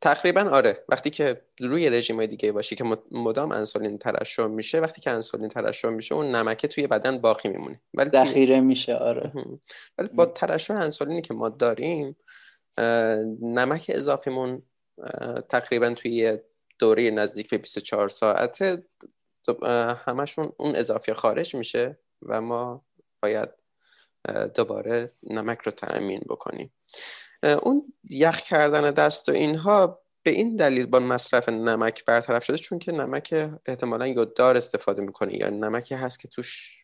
[0.00, 0.84] تقریبا آره.
[0.88, 5.88] وقتی که روی رژیم دیگه باشی که مدام انسولین ترشح میشه وقتی که انسولین ترشح
[5.88, 7.80] میشه اون نمکه توی بدن باقی میمونه.
[7.94, 9.32] ولی ذخیره میشه آره.
[9.98, 12.16] ولی با ترشح انسولینی که ما داریم
[13.42, 14.62] نمک اضافیمون
[15.48, 16.38] تقریبا توی
[16.78, 18.84] دوره نزدیک به 24 ساعته
[20.06, 22.84] همشون اون اضافی خارج میشه و ما
[23.22, 23.48] باید
[24.54, 26.72] دوباره نمک رو تأمین بکنیم.
[27.42, 32.78] اون یخ کردن دست و اینها به این دلیل با مصرف نمک برطرف شده چون
[32.78, 36.74] که نمک احتمالا یوددار استفاده می‌کنه یا نمکی هست که توش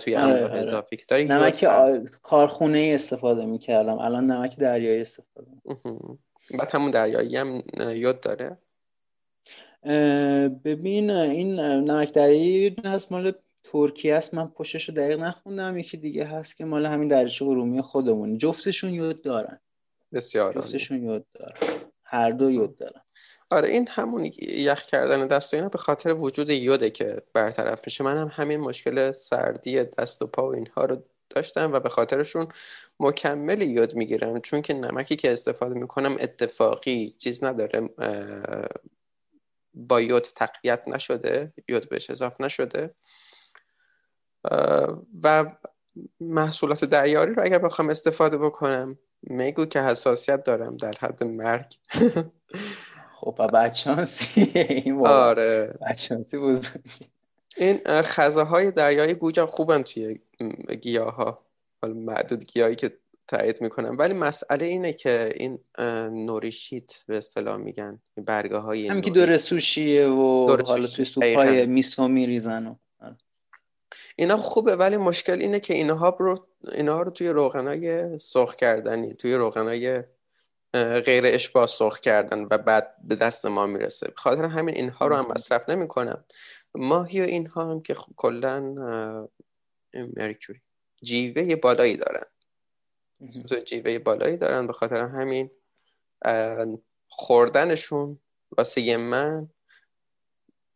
[0.00, 0.58] توی آره، آره.
[0.58, 1.64] اضافی که داری نمک
[2.22, 3.98] کارخونه ای استفاده می‌کردم.
[3.98, 5.50] الان نمک دریایی استفاده
[6.58, 8.58] بعد همون دریایی هم یود داره؟
[10.64, 13.32] ببین این نمک دریایی هست مال
[13.64, 14.34] ترکیه است.
[14.34, 15.78] من پشتش رو دقیق نخوندم.
[15.78, 19.60] یکی دیگه هست که مال همین دریچه ارومی خودمون جفتشون یود دارن.
[20.14, 21.80] بسیار جفتشون یود دارن.
[22.04, 23.00] هر دو یود دارن.
[23.50, 28.04] آره این همون یخ کردن دست و اینا به خاطر وجود یوده که برطرف میشه.
[28.04, 32.48] من هم همین مشکل سردی دست و پا و اینها رو داشتم و به خاطرشون
[33.00, 34.40] مکمل یود می‌گیرم.
[34.40, 37.88] چون که نمکی که استفاده می‌کنم اتفاقی چیز نداره
[39.74, 42.94] با یود تقویت نشده یود بهش اضافه نشده.
[45.22, 45.56] و
[46.20, 51.76] محصولات دریاری رو اگر بخوام استفاده بکنم میگو که حساسیت دارم در حد مرگ.
[53.20, 55.74] خب بچانسی این آره.
[55.88, 57.08] بچانسی بزرگی
[57.56, 57.80] این
[58.50, 60.18] های دریایی گویا خوبن توی
[60.82, 61.38] گیاه ها
[61.82, 62.90] حالا معدود گیاهی که
[63.28, 63.96] تایید می‌کنم.
[63.98, 65.58] ولی مسئله اینه که این
[66.26, 68.00] نوریشیت به اصطلاح میگن.
[68.16, 72.76] برگه های همین که دور سوشیه و حالا توی سوپ های میسو میریزن
[74.16, 79.34] اینا خوبه ولی مشکل اینه که اینها رو اینها رو توی روغنای سرخ کردنی توی
[79.34, 80.02] روغنای
[81.04, 84.12] غیر اشباه سرخ کردن و بعد به دست ما می‌رسه.
[84.16, 86.24] خاطر همین اینها رو هم مصرف نمی‌کنم.
[86.74, 88.60] ماهی و اینها هم که کلا
[90.16, 90.60] مرکوری
[91.02, 92.24] جیوه بالایی دارن.
[93.64, 94.66] جیوه بالایی دارن.
[94.66, 95.50] به خاطر همین
[97.08, 98.18] خوردنشون
[98.58, 99.48] واسه من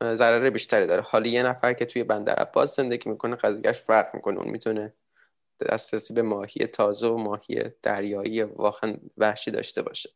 [0.03, 1.03] ضرر بیشتری داره.
[1.03, 4.39] حالا یه نفر که توی بندر عباس زندگی می‌کنه قضیهش فرق می‌کنه.
[4.39, 4.93] اون می‌تونه
[5.71, 10.11] دسترسی به ماهی تازه و ماهی دریایی واقعا وحشی داشته باشه.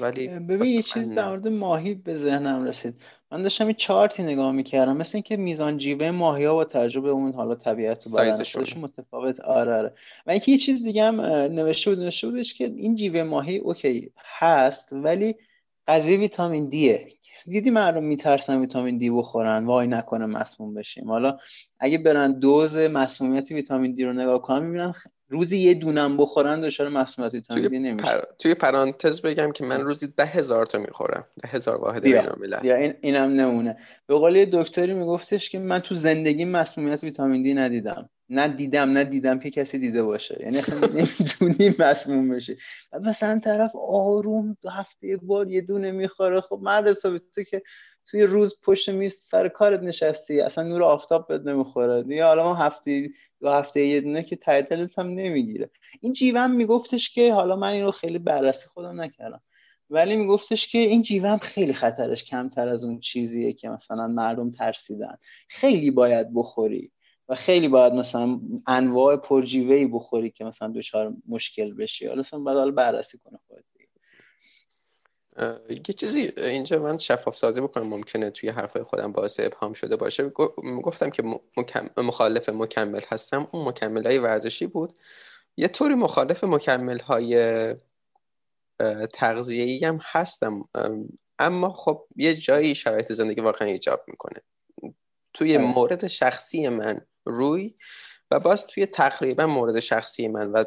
[0.00, 3.02] ولی ببین یه چیز در مورد ماهی به ذهنم رسید.
[3.32, 7.32] من داشتم این چارتی نگاه می‌کردم مثل اینکه میزان جیوه ماهی ها با تجربه اون
[7.32, 9.40] حالا طبیعت و بدن متفاوت.
[9.40, 9.94] آره آره.
[10.26, 14.12] و اینکه یه چیز دیگه هم نوشته بود نوشته بودش که این جیوه ماهی اوکی
[14.38, 15.34] هست ولی
[15.88, 17.08] قضیه ویتامین دیه.
[17.46, 19.64] دیدی مردم میترسن ویتامین دی بخورن.
[19.64, 21.08] وای نکنه مسموم بشیم.
[21.08, 21.38] حالا
[21.80, 24.92] اگه برن دوز مسمومیت ویتامین دی رو نگاه کنن می‌بینن
[25.28, 28.04] روزی یه دونم بخورن دچار مسمومیت ویتامین دی نمیشه.
[28.04, 28.22] پر...
[28.38, 31.26] توی پرانتز بگم که من روزی ده هزار تا می‌خورم.
[31.42, 32.76] ده هزار واحد بیا.
[32.76, 33.76] این اینم نمونه.
[34.06, 38.10] به قول دکتری میگفتش که من تو زندگی مسمومیت ویتامین دی ندیدم.
[38.28, 40.38] نه دیدم نه دیدم که کسی دیده باشه.
[40.40, 42.56] یعنی اصلا نمی‌تونی مسموم بشی
[43.02, 46.40] مثلا طرف آروم دو هفته یک بار یه دونه می‌خوره.
[46.40, 47.62] خب مرد حسابی تو که
[48.06, 52.02] توی روز پشت میز سر کارت نشستی اصلا نور آفتاب بد نمی‌خوره.
[52.02, 53.10] دیگه حالا ما هفته
[53.40, 55.70] دو هفته یه دونه که تایتلت هم نمی‌گیره.
[56.00, 59.42] این جیوم میگفتش که حالا من این رو خیلی بررسی خودم نکردم.
[59.90, 65.16] ولی میگفتش که این جیوم خیلی خطرش کمتر از اون چیزیه که مثلا مردم ترسیدن.
[65.48, 66.92] خیلی باید بخوری.
[67.28, 72.06] و خیلی باید مثلا انواع پرجیوه بخوری که مثلا دچار مشکل بشی.
[72.06, 73.64] حالا مثلا باید بررسی کنه خودت
[75.70, 77.86] یه چیزی اینجا من شفاف سازی بکنم.
[77.86, 80.28] ممکنه توی حرفای خودم باعث ابهام شده باشه.
[80.82, 81.22] گفتم که
[81.96, 83.48] مخالف مکمل هستم.
[83.52, 84.98] اون مکمل های ورزشی بود.
[85.56, 87.74] یه طوری مخالف مکمل های
[89.12, 90.62] تغذیه‌ای هم هستم.
[91.38, 94.40] اما خب یه جایی شرایط زندگی واقعا ایجاب می‌کنه.
[95.32, 95.66] توی آره.
[95.66, 97.74] مورد شخصی من روی
[98.30, 100.64] و باز توی تقریبا مورد شخصی من و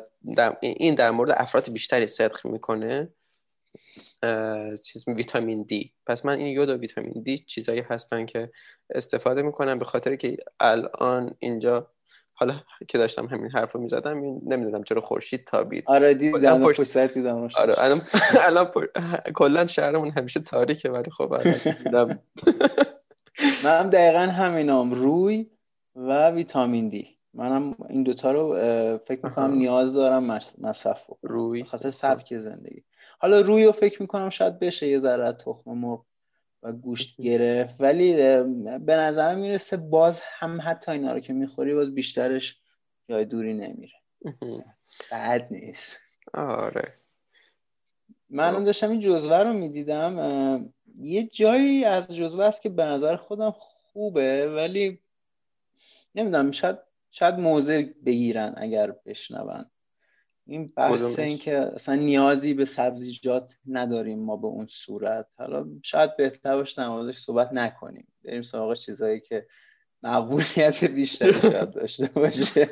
[0.62, 3.08] این در مورد افراد بیشتری صدق می‌کنه
[4.84, 5.94] چیز ویتامین دی.
[6.06, 8.50] پس من این یود و ویتامین دی چیزایی هستن که
[8.90, 11.92] استفاده می‌کنم به خاطر که الان اینجا
[12.34, 15.84] حالا که داشتم همین حرف رو می‌زدم نمی‌دونم چرا خورشید تابید.
[15.88, 18.02] آره دیدم پشت دیدم آره الان
[18.48, 18.72] الان
[19.36, 22.20] کلا شهرمون همیشه تاریکه ولی خب الان
[23.64, 24.94] من هم دقیقا همینام.
[24.94, 25.46] روی
[25.98, 27.18] و ویتامین دی.
[27.34, 28.54] منم این دوتا رو
[28.98, 31.64] فکر می‌کنم نیاز دارم مصرف روی.
[31.64, 32.84] خاطر سبک زندگی.
[33.20, 36.06] حالا روی رو فکر می‌کنم شاید بشه یه ذره تخم مرغ
[36.64, 37.76] و گوشت گرفت.
[37.80, 38.14] ولی
[38.80, 42.58] به نظر می‌رسه باز هم حتی اینا رو که می‌خوری باز بیشترش
[43.10, 43.94] جای دوری نمیره.
[45.12, 45.98] بد نیست.
[46.34, 46.94] آره.
[48.30, 53.52] من داشتم این جزوه رو می‌دیدم یه جایی از جزوه است که به نظر خودم
[53.52, 55.00] خوبه ولی
[56.18, 56.78] نمی‌دونم شاید
[57.12, 59.66] شاید موضع بگیرن اگر بشنون.
[60.46, 65.28] این بحث این که اصلا نیازی به سبزیجات نداریم ما به اون صورت.
[65.38, 68.08] حالا شاید بهتر باشه در صحبت نکنیم.
[68.26, 69.48] بریم سراغ چیزایی که
[70.04, 72.70] مقبولیت بیشتری داشته باشه.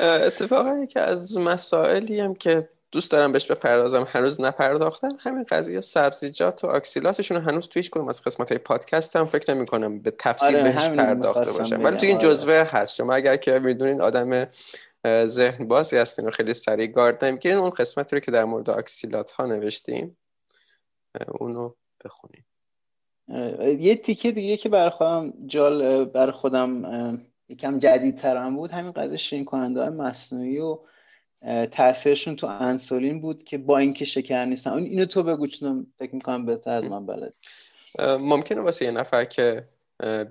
[0.00, 4.06] اتفاقا که از مسائلی هم که دوست دارم بهش بپردازم.
[4.08, 8.08] هنوز نپرداختم همین قضیه سبزیجات و اکسیلاتشون هنوز تویش کنم.
[8.08, 11.84] از قسمت های پادکست هم فکر نمی کنم به تفصیل آره بهش پرداخته باشم.
[11.84, 12.28] ولی تو این آره.
[12.28, 12.94] جزوه هست.
[12.94, 14.46] شما اگر که می‌دونین آدم
[15.24, 19.30] ذهن بازی هستین و خیلی سریع گارد نمی‌گیرین اون قسمتی رو که در مورد اکسیلات
[19.30, 20.16] ها نوشتیم
[21.28, 21.72] اونو
[22.04, 22.44] بخونیم
[23.78, 28.70] یه تیکه دیگه که بر خودم جال بر خودم یکم جدیدترم بود.
[28.70, 30.78] همین قضیه شیرین کننده های مصنوعی و
[31.70, 34.72] تاثیرشون تو انسولین بود که با اینکه شکر نیستن.
[34.72, 37.34] اینو تو بگو چون فکر می‌کنم بهتر از من بلد.
[38.00, 39.68] ممکنه واسه یه نفر که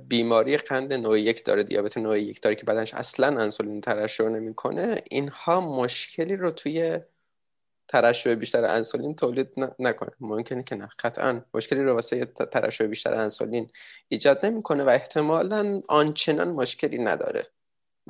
[0.08, 5.02] بیماری قند نوع یک داره دیابت نوع یک داره که بدنش اصلا انسولین ترشح نمی‌کنه
[5.12, 7.00] اینها مشکلی رو توی
[7.88, 9.50] ترشح بیشتر انسولین تولید
[9.80, 10.10] نکنه.
[10.20, 10.90] ممکنه که نه.
[11.00, 13.70] قطعا مشکلی رو واسه ترشح بیشتر انسولین
[14.08, 17.44] ایجاد نمی‌کنه و احتمالا آنچنان مشکلی نداره.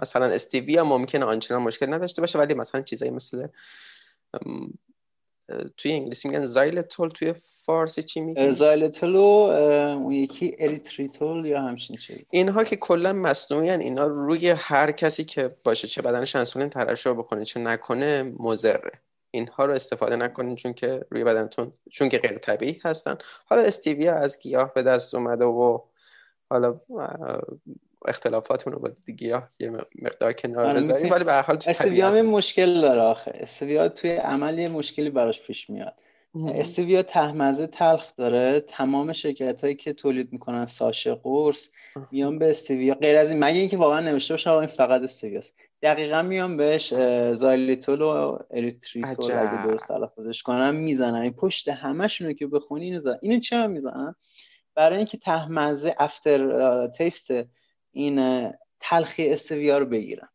[0.02, 3.48] مثلا استیویا ممکنه آنچنان مشکل نداشته باشه ولی مثلا چیزایی مثل
[5.78, 7.34] توی انگلیسی میگن xylitol توی
[7.66, 12.26] فارسی چی میگن؟ xylitol اون یکی erythritol یا همچین چیزی.
[12.30, 17.46] اینها که کلا مصنوعی اینا روی هر کسی که باشه چه بدنش انسولین ترشح بکنه
[17.46, 18.92] چه نکنه مضره.
[19.32, 23.18] اینها رو استفاده نکنین چون که روی بدنتون چون که غیر طبیعی هستن.
[23.46, 25.80] حالا استیویا از گیاه به دست اومده و
[26.50, 26.80] حالا
[28.08, 29.72] اختلافاتمون رو با گیاه یه
[30.02, 33.32] مقدار کنار آره، بذاریم ولی به هر حال استویا مشکل داره آخه.
[33.36, 35.94] استویا توی عمل یه مشکلی براش پیش میاد.
[36.48, 38.60] استویا تهمزه تلخ داره.
[38.60, 41.68] تمام شرکت هایی که تولید می‌کنن ساشه قرص
[42.12, 46.22] میان به استویا غیر از این مگه اینکه واقعا نوشته باشه این فقط استویاست دقیقا
[46.22, 46.94] میان بهش
[47.34, 51.16] xylitol و erythritol اگه درست تلفظش کنم می‌زنن.
[51.16, 53.18] این پشت همشونو که بخونی اینو زدن.
[53.22, 54.16] اینو چرا می‌زنن؟
[54.76, 57.32] برای اینکه ته‌مزه after taste
[57.96, 60.28] این تلخی استویا رو بگیرن.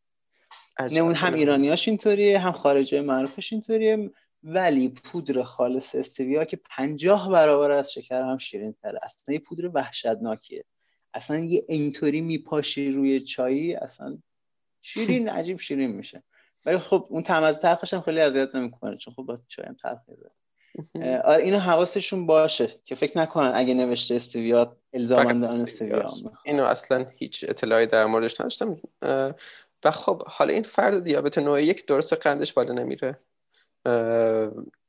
[0.90, 4.10] نمون هم ایرانیاش اینطوریه هم خارجه معروفش اینطوریه
[4.42, 9.70] ولی پودر خالص استویا که پنجاه برابر از شکر هم شیرین تره اصلا یه پودر
[9.74, 10.64] وحشتناکیه.
[11.14, 14.18] اصلا یه اینطوری میپاشی روی چایی اصلا
[14.82, 16.22] شیرین عجیب شیرین میشه.
[16.66, 19.76] ولی خب اون طعم از تلخش هم خیلی اذیت نمی‌کنه چون خب با چای هم
[19.82, 20.00] تلخ
[21.24, 26.04] اینو حواسشون باشه که فکر نکنن اگه نوشته استویا الزامن آن استویا
[26.44, 28.80] اینو اصلا هیچ اطلاعی در موردش نداشتم.
[29.84, 33.18] و خب حالا این فرد دیابت نوع یک درست قندش بالا نمیره.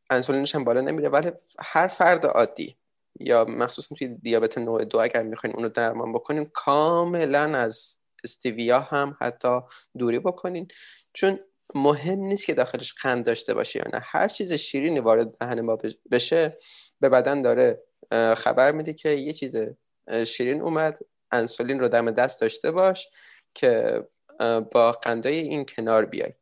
[0.09, 2.77] انسولینش هم بالا نمیره ولی هر فرد عادی
[3.19, 9.17] یا مخصوصا توی دیابت نوع دو اگر می‌خواین اونو درمان بکنین کاملا از استیویا هم
[9.21, 9.59] حتی
[9.97, 10.67] دوری بکنین.
[11.13, 11.39] چون
[11.75, 14.01] مهم نیست که داخلش قند داشته باشه یا نه.
[14.03, 15.77] هر چیز شیرینی وارد دهن ما
[16.11, 16.57] بشه
[16.99, 17.83] به بدن داره
[18.37, 19.55] خبر میده که یه چیز
[20.27, 20.99] شیرین اومد
[21.31, 23.07] انسولین رو دم دست داشته باش
[23.53, 24.03] که
[24.71, 26.33] با قندای این کنار بیای.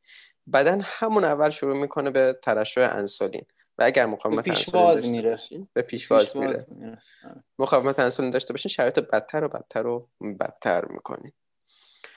[0.54, 3.46] بدن همون اول شروع می‌کنه به ترشح انسولین.
[3.78, 5.68] و اگر مقاومت انسولین داشته میره.
[5.74, 6.98] به پیشواز میره, میره.
[7.60, 10.10] مقاومت انسولین داشته باشین شرایط بدتر و بدتر و
[10.40, 11.32] بدتر می‌کنین.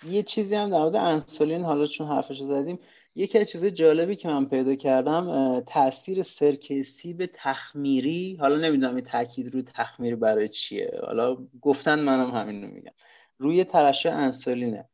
[0.07, 2.79] یه چیزی هم در مورد انسولین حالا چون حرفش زدیم
[3.15, 8.37] یکی از چیزای جالبی که من پیدا کردم تاثیر سرکه سیب تخمیری.
[8.41, 10.91] حالا نمی‌دونم این تاکید روی تخمیری برای چیه.
[11.07, 12.93] حالا گفتن منم همین رو میگم.
[13.39, 14.89] روی ترشح انسولینه.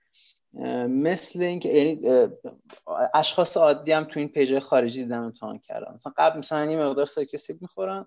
[0.88, 2.28] مثل اینکه یعنی
[3.14, 7.06] اشخاص عادی هم تو این پیج خارجی دیدم امتحان کردم مثلا قبل مثلا یه مقدار
[7.06, 8.06] سرکه سیب می‌خورن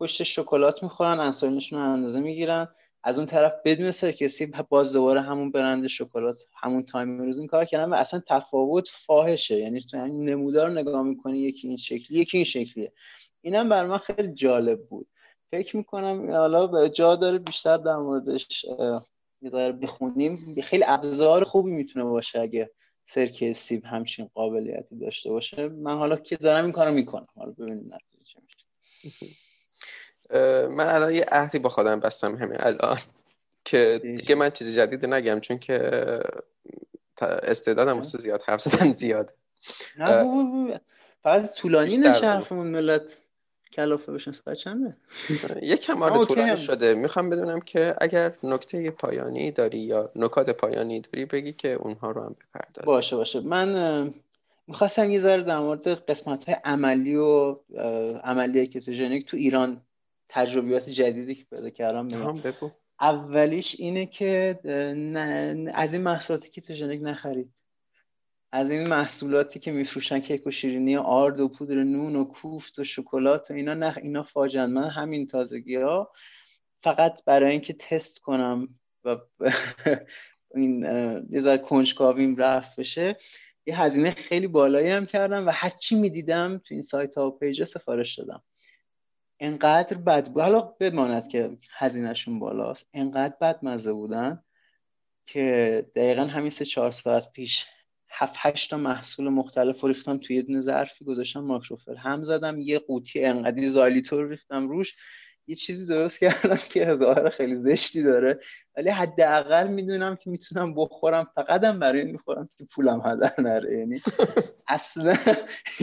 [0.00, 2.68] پشت شکلات می‌خورن انسولینشون رو اندازه می‌گیرن.
[3.04, 7.46] از اون طرف بدون سرکه سیب باز دوباره همون برند شکلات همون time روز این
[7.46, 9.58] کار کردن و اصلا تفاوت فاحشه.
[9.58, 12.92] یعنی تو همین نمودار نگاه می‌کنی یکی این شکلی یکی این شکلیه.
[13.40, 15.06] اینم بر من خیلی جالب بود.
[15.50, 18.64] فکر می‌کنم حالا جا داره بیشتر در موردش
[19.42, 20.56] یه بخونیم.
[20.62, 22.70] خیلی ابزار خوبی می‌تونه باشه اگه
[23.06, 25.68] سرکه سیب همچین قابلیتی داشته باشه.
[25.68, 27.26] من حالا که دارم این کارو می‌کنم.
[27.36, 29.26] حالا ببینیم نتیجه چه میشه.
[30.70, 32.98] من الان یه عهدی با خودم بستم همین الان.
[33.64, 36.00] که دیگه من چیزی جدید نگم چون که
[37.20, 39.34] استعدادم واسه زیاد حرف زدن زیاد.
[39.98, 40.80] نه
[41.22, 43.18] فقط طولانی نشه حرفمون ملت
[43.72, 44.96] کلافه بشن ساعت چنده؟
[45.62, 46.94] یکم آره طولانی شده.
[46.94, 52.22] می‌خوام بدونم که اگر نکته پایانی داری یا نکات پایانی داری بگی که اونها رو
[52.22, 53.40] هم بپرداز باشه باشه.
[53.40, 54.14] من
[54.66, 57.56] می‌خواستم یه ذره در مورد قسمت های عملی و
[58.24, 59.80] عملی کتوژنیک تو ایران
[60.32, 62.08] تجربیات جدیدی که پیدا کردم
[62.44, 62.70] بگو.
[63.00, 64.58] اولیش اینه که
[65.74, 67.52] از این محصولاتی کتوژنیک نخرید.
[68.52, 72.84] از این محصولاتی که میفروشن کیک و شیرینی آرد و پودر نون و کوفت و
[72.84, 76.12] شکلات و اینا نه اینا فاجن من همین تازگی ها
[76.82, 78.68] فقط برای اینکه تست کنم
[79.04, 79.16] و
[80.54, 80.82] این
[81.30, 83.16] یه ذره کنجکاویم رفت بشه
[83.66, 87.64] یه هزینه خیلی بالایی هم کردم و هرچی می‌دیدم تو این سایت ها و پیجا
[87.64, 88.42] سفارش دادم.
[89.42, 90.42] انقدر بد بود.
[90.42, 92.86] حالا بماند که هزینهشون بالاست.
[92.94, 94.42] انقدر بد مزه بودن
[95.26, 97.66] که دقیقا همین سه چهار ساعت پیش
[98.10, 101.94] هفت هشت تا محصول مختلف رو ریختم توی یه دونه ظرفی گذاشتم ماکروفر.
[101.94, 104.94] هم زدم یه قوطی انقدی زالیتور ریختم روش.
[105.46, 108.40] یه چیزی درست کردم که ظاهر خیلی زشتی داره.
[108.76, 111.26] ولی حداقل می‌دونم که می‌تونم بخورم.
[111.34, 113.78] فقط هم برای این می‌خورم که پولم هدر نره.
[113.78, 114.00] یعنی
[114.68, 115.16] اصلا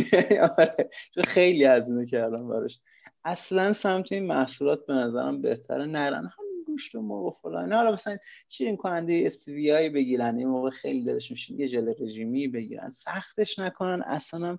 [0.58, 0.90] آره،
[1.28, 2.80] خیلی هزینه کردم براش.
[3.24, 6.32] اصلا سمت این محصولات به نظرم بهتره نرن.
[6.66, 7.74] گوشت و مرغ و فلان.
[7.74, 8.18] حالا مثلا
[8.50, 12.90] شیرین کننده استویایی بگیرن یه موقع خیلی دلشون میشه یه ژل رژیمی بگیرن.
[12.90, 14.04] سختش نکنن.
[14.06, 14.58] اصلا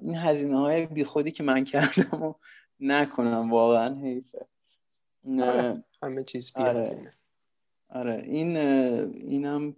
[0.00, 2.34] این هزینه های بیخودی که من کردم و
[2.80, 4.46] نکنم واقعا حیفه.
[5.42, 5.84] آره.
[6.02, 7.12] همه چیز بی آره.
[7.88, 9.76] آره این اینم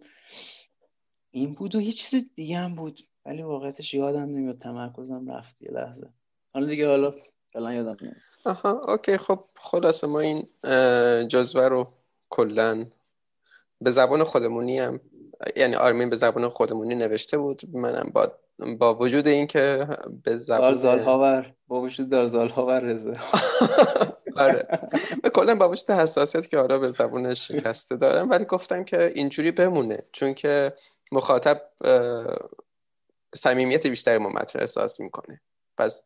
[1.31, 5.71] این بود و یه چیز دیگه هم بود ولی واقعیتش یادم نمیاد تمرکزم رفت یه
[5.71, 6.09] لحظه.
[6.55, 7.15] حالا دیگه حالا
[7.55, 10.49] فعلا یادم نمیاد آها اوکی خب خلاصه ما این
[11.29, 11.93] جزوه رو
[12.31, 12.87] کلا
[13.81, 15.01] به زبان خودمونی هم
[15.57, 17.63] یعنی آرمین به زبان خودمونی نوشته بود.
[17.73, 18.33] منم با
[18.79, 19.89] با وجود اینکه
[20.25, 23.21] به زبان زال با وجود در زال هاور رزه
[24.37, 24.69] آره.
[25.35, 30.03] کلا با وجود حساسیت که حالا به زبان شکسته دارم ولی گفتم که اینجوری بمونه.
[30.13, 30.73] چون که
[31.13, 31.63] مخاطب
[33.35, 35.41] صمیمیت بیشتری ما مطرح احساس می‌کنه.
[35.79, 36.05] پس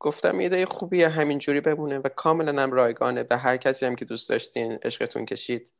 [0.00, 4.28] گفتم ایده خوبیه همینجوری بمونه و کاملا هم رایگانه به هر کسی هم که دوست
[4.28, 5.72] داشتین عشقتون کشید.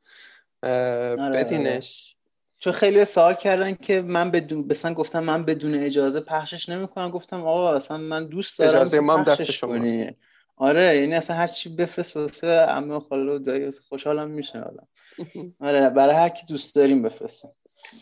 [0.62, 1.30] آره، آره.
[1.30, 2.16] بدینش.
[2.58, 7.10] چون خیلی سوال کردن که من بدون بسن گفتم من بدون اجازه پخشش نمی‌کنم.
[7.10, 10.10] گفتم آقا اصلا من دوست دارم اجازه ما هم دست شماست.
[10.56, 14.88] آره یعنی اصلا هر چی بفرست واسه عمه و خاله و دایی خوشحالم میشه آدم
[15.68, 17.50] آره برای هر کی دوست داریم بفرستیم.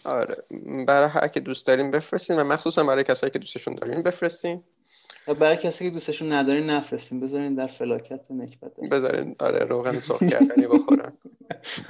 [0.05, 0.37] آره
[0.87, 4.65] برای هر کی دوست داریم بفرستین و مخصوصا برای کسایی که دوستشون دارین بفرستین
[5.35, 10.23] برای کسی که دوستشون ندارین نفرستین بذارین در فلاکت و نکبت بذارین آره روغن سرخ
[10.23, 11.13] کردنی بخورن.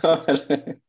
[0.02, 0.76] آره.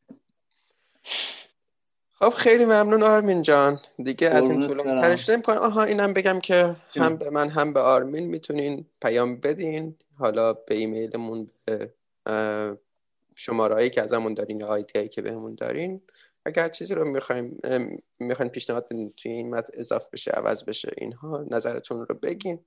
[2.19, 3.79] خب خیلی ممنون آرمین جان.
[4.03, 7.79] دیگه از این طولانی ترش نمی آها اینم بگم که هم به من هم به
[7.79, 9.95] آرمین می‌تونین پیام بدین.
[10.17, 11.93] حالا به ایمیلمون به
[13.35, 16.01] شمارهایی که ازمون دارین یا آیتی که بهمون دارین.
[16.45, 17.59] اگر چیزی رو می‌خوایم
[18.19, 22.59] می‌خواین پیشنهاد بدین توی این متن اضافه بشه عوض بشه اینها نظرتون رو بگین.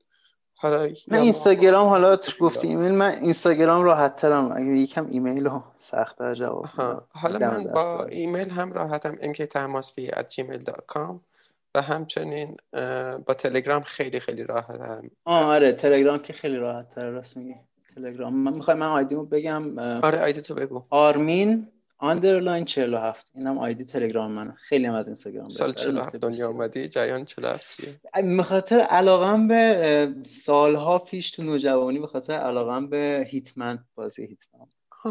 [0.56, 4.52] حالا من اینستاگرام حالا تو گفتی ایمیل من اینستاگرام راحت ترم.
[4.52, 6.66] اگه یکم ایمیل رو سخت جواب
[7.10, 9.14] حالا من با ایمیل هم راحتم.
[9.14, 11.20] mktماسبی@gmail.com
[11.74, 12.56] و همچنین
[13.26, 15.10] با تلگرام خیلی خیلی راحتم.
[15.24, 17.54] آره تلگرام که خیلی راحت تر راست میگی.
[17.94, 18.34] تلگرام.
[18.34, 20.82] من می‌خوام من آیدیمو بگم آره آیدی تو بگو.
[20.90, 21.68] آرمین
[22.02, 27.24] underline 47 اینم آیدی تلگرام من خیلی هم از اینستاگرام سال 47 دنیا اومدی؟ جریان
[27.24, 28.00] 47 چیه؟
[28.36, 34.66] به خاطر علاقم به سالها پیش تو نوجوانی به خاطر علاقم به Hitman بازی Hitman.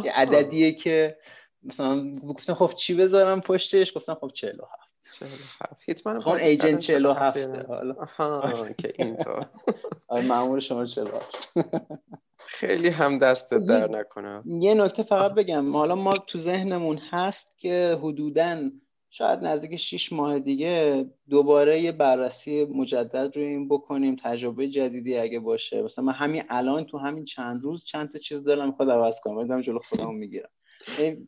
[0.06, 1.18] یه عددیه که
[1.64, 4.72] مثلا گفتم خب چی بذارم پشتش؟ گفتم خب 47
[5.20, 7.96] 47 Hitman خب agent 47 حالا.
[8.18, 9.46] آها که اینطور.
[10.08, 11.54] آره مامور شما 47
[12.52, 15.74] خیلی هم دست در نکنم یه نکته فقط بگم.
[15.74, 18.70] حالا ما تو ذهنمون هست که حدودا
[19.10, 25.40] شاید نزدیک 6 ماه دیگه دوباره یه بررسی مجدد رو این بکنیم تجربه جدیدی اگه
[25.40, 25.82] باشه.
[25.82, 29.44] مثلا من همین الان تو همین چند روز چند تا چیز دارم می‌خواد عوض کنم
[29.44, 30.50] بدم جلو خودمو می‌گیرم.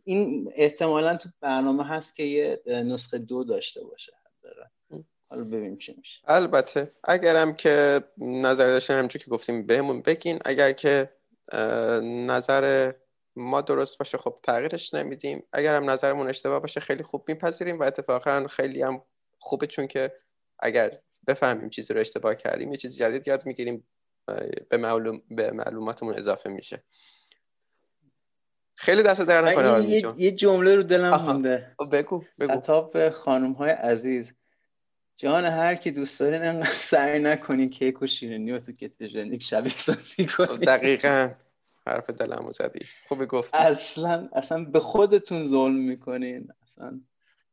[0.04, 4.14] این احتمالا تو برنامه هست که یه نسخه دو داشته باشه.
[5.34, 6.22] حالا ببینیم چی میشه.
[6.28, 11.10] البته اگرم که نظر داشتن همچون که گفتیم بهمون بگین اگر که
[12.04, 12.94] نظر
[13.36, 15.44] ما درست باشه خب تغییرش نمیدیم.
[15.54, 19.02] اگر هم نظرمون اشتباه باشه خیلی خوب میپذیریم و اتفاقا خیلی هم
[19.40, 20.14] خوبه چون که
[20.60, 23.88] اگر بفهمیم چیزی رو اشتباه کردیم یه چیز جدید یاد می‌گیریم
[24.70, 25.22] به, معلوم...
[25.30, 26.84] به معلوماتمون اضافه میشه.
[28.76, 31.76] خیلی دست در نکنه یه, یه جمله رو دلم مونده.
[31.92, 32.54] بگو بگو.
[32.54, 34.34] خطاب خانم های عزیز.
[35.18, 39.74] جان هر کی دوست دارین انقدر سعی نکنین کیک و شیرینی و تو کتوژنیک شبیه
[39.74, 41.30] سازی کنین دقیقا.
[41.88, 42.86] حرف دلمو زدی.
[43.08, 43.58] خوبی گفتی.
[43.58, 46.48] اصلا اصلا به خودتون ظلم می‌کنین.
[46.64, 47.00] اصلا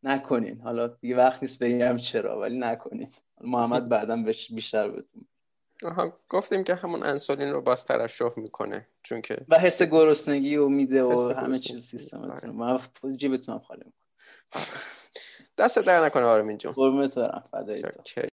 [0.03, 0.61] نکنین.
[0.61, 3.13] حالا یه وقت نیست بگم چرا ولی نکنین.
[3.41, 5.27] محمد بعدا بیشتر بهتون.
[5.83, 10.69] آها گفتیم که همون انسولین رو باز ترشح می‌کنه چون که و حس گرسنگی و
[10.69, 12.81] میده و همه چیز سیستمتون من
[13.17, 14.63] جیبتون خالی می‌کنه
[15.59, 16.73] دست در نکنه آرمین جون.
[16.73, 18.31] قربونت برم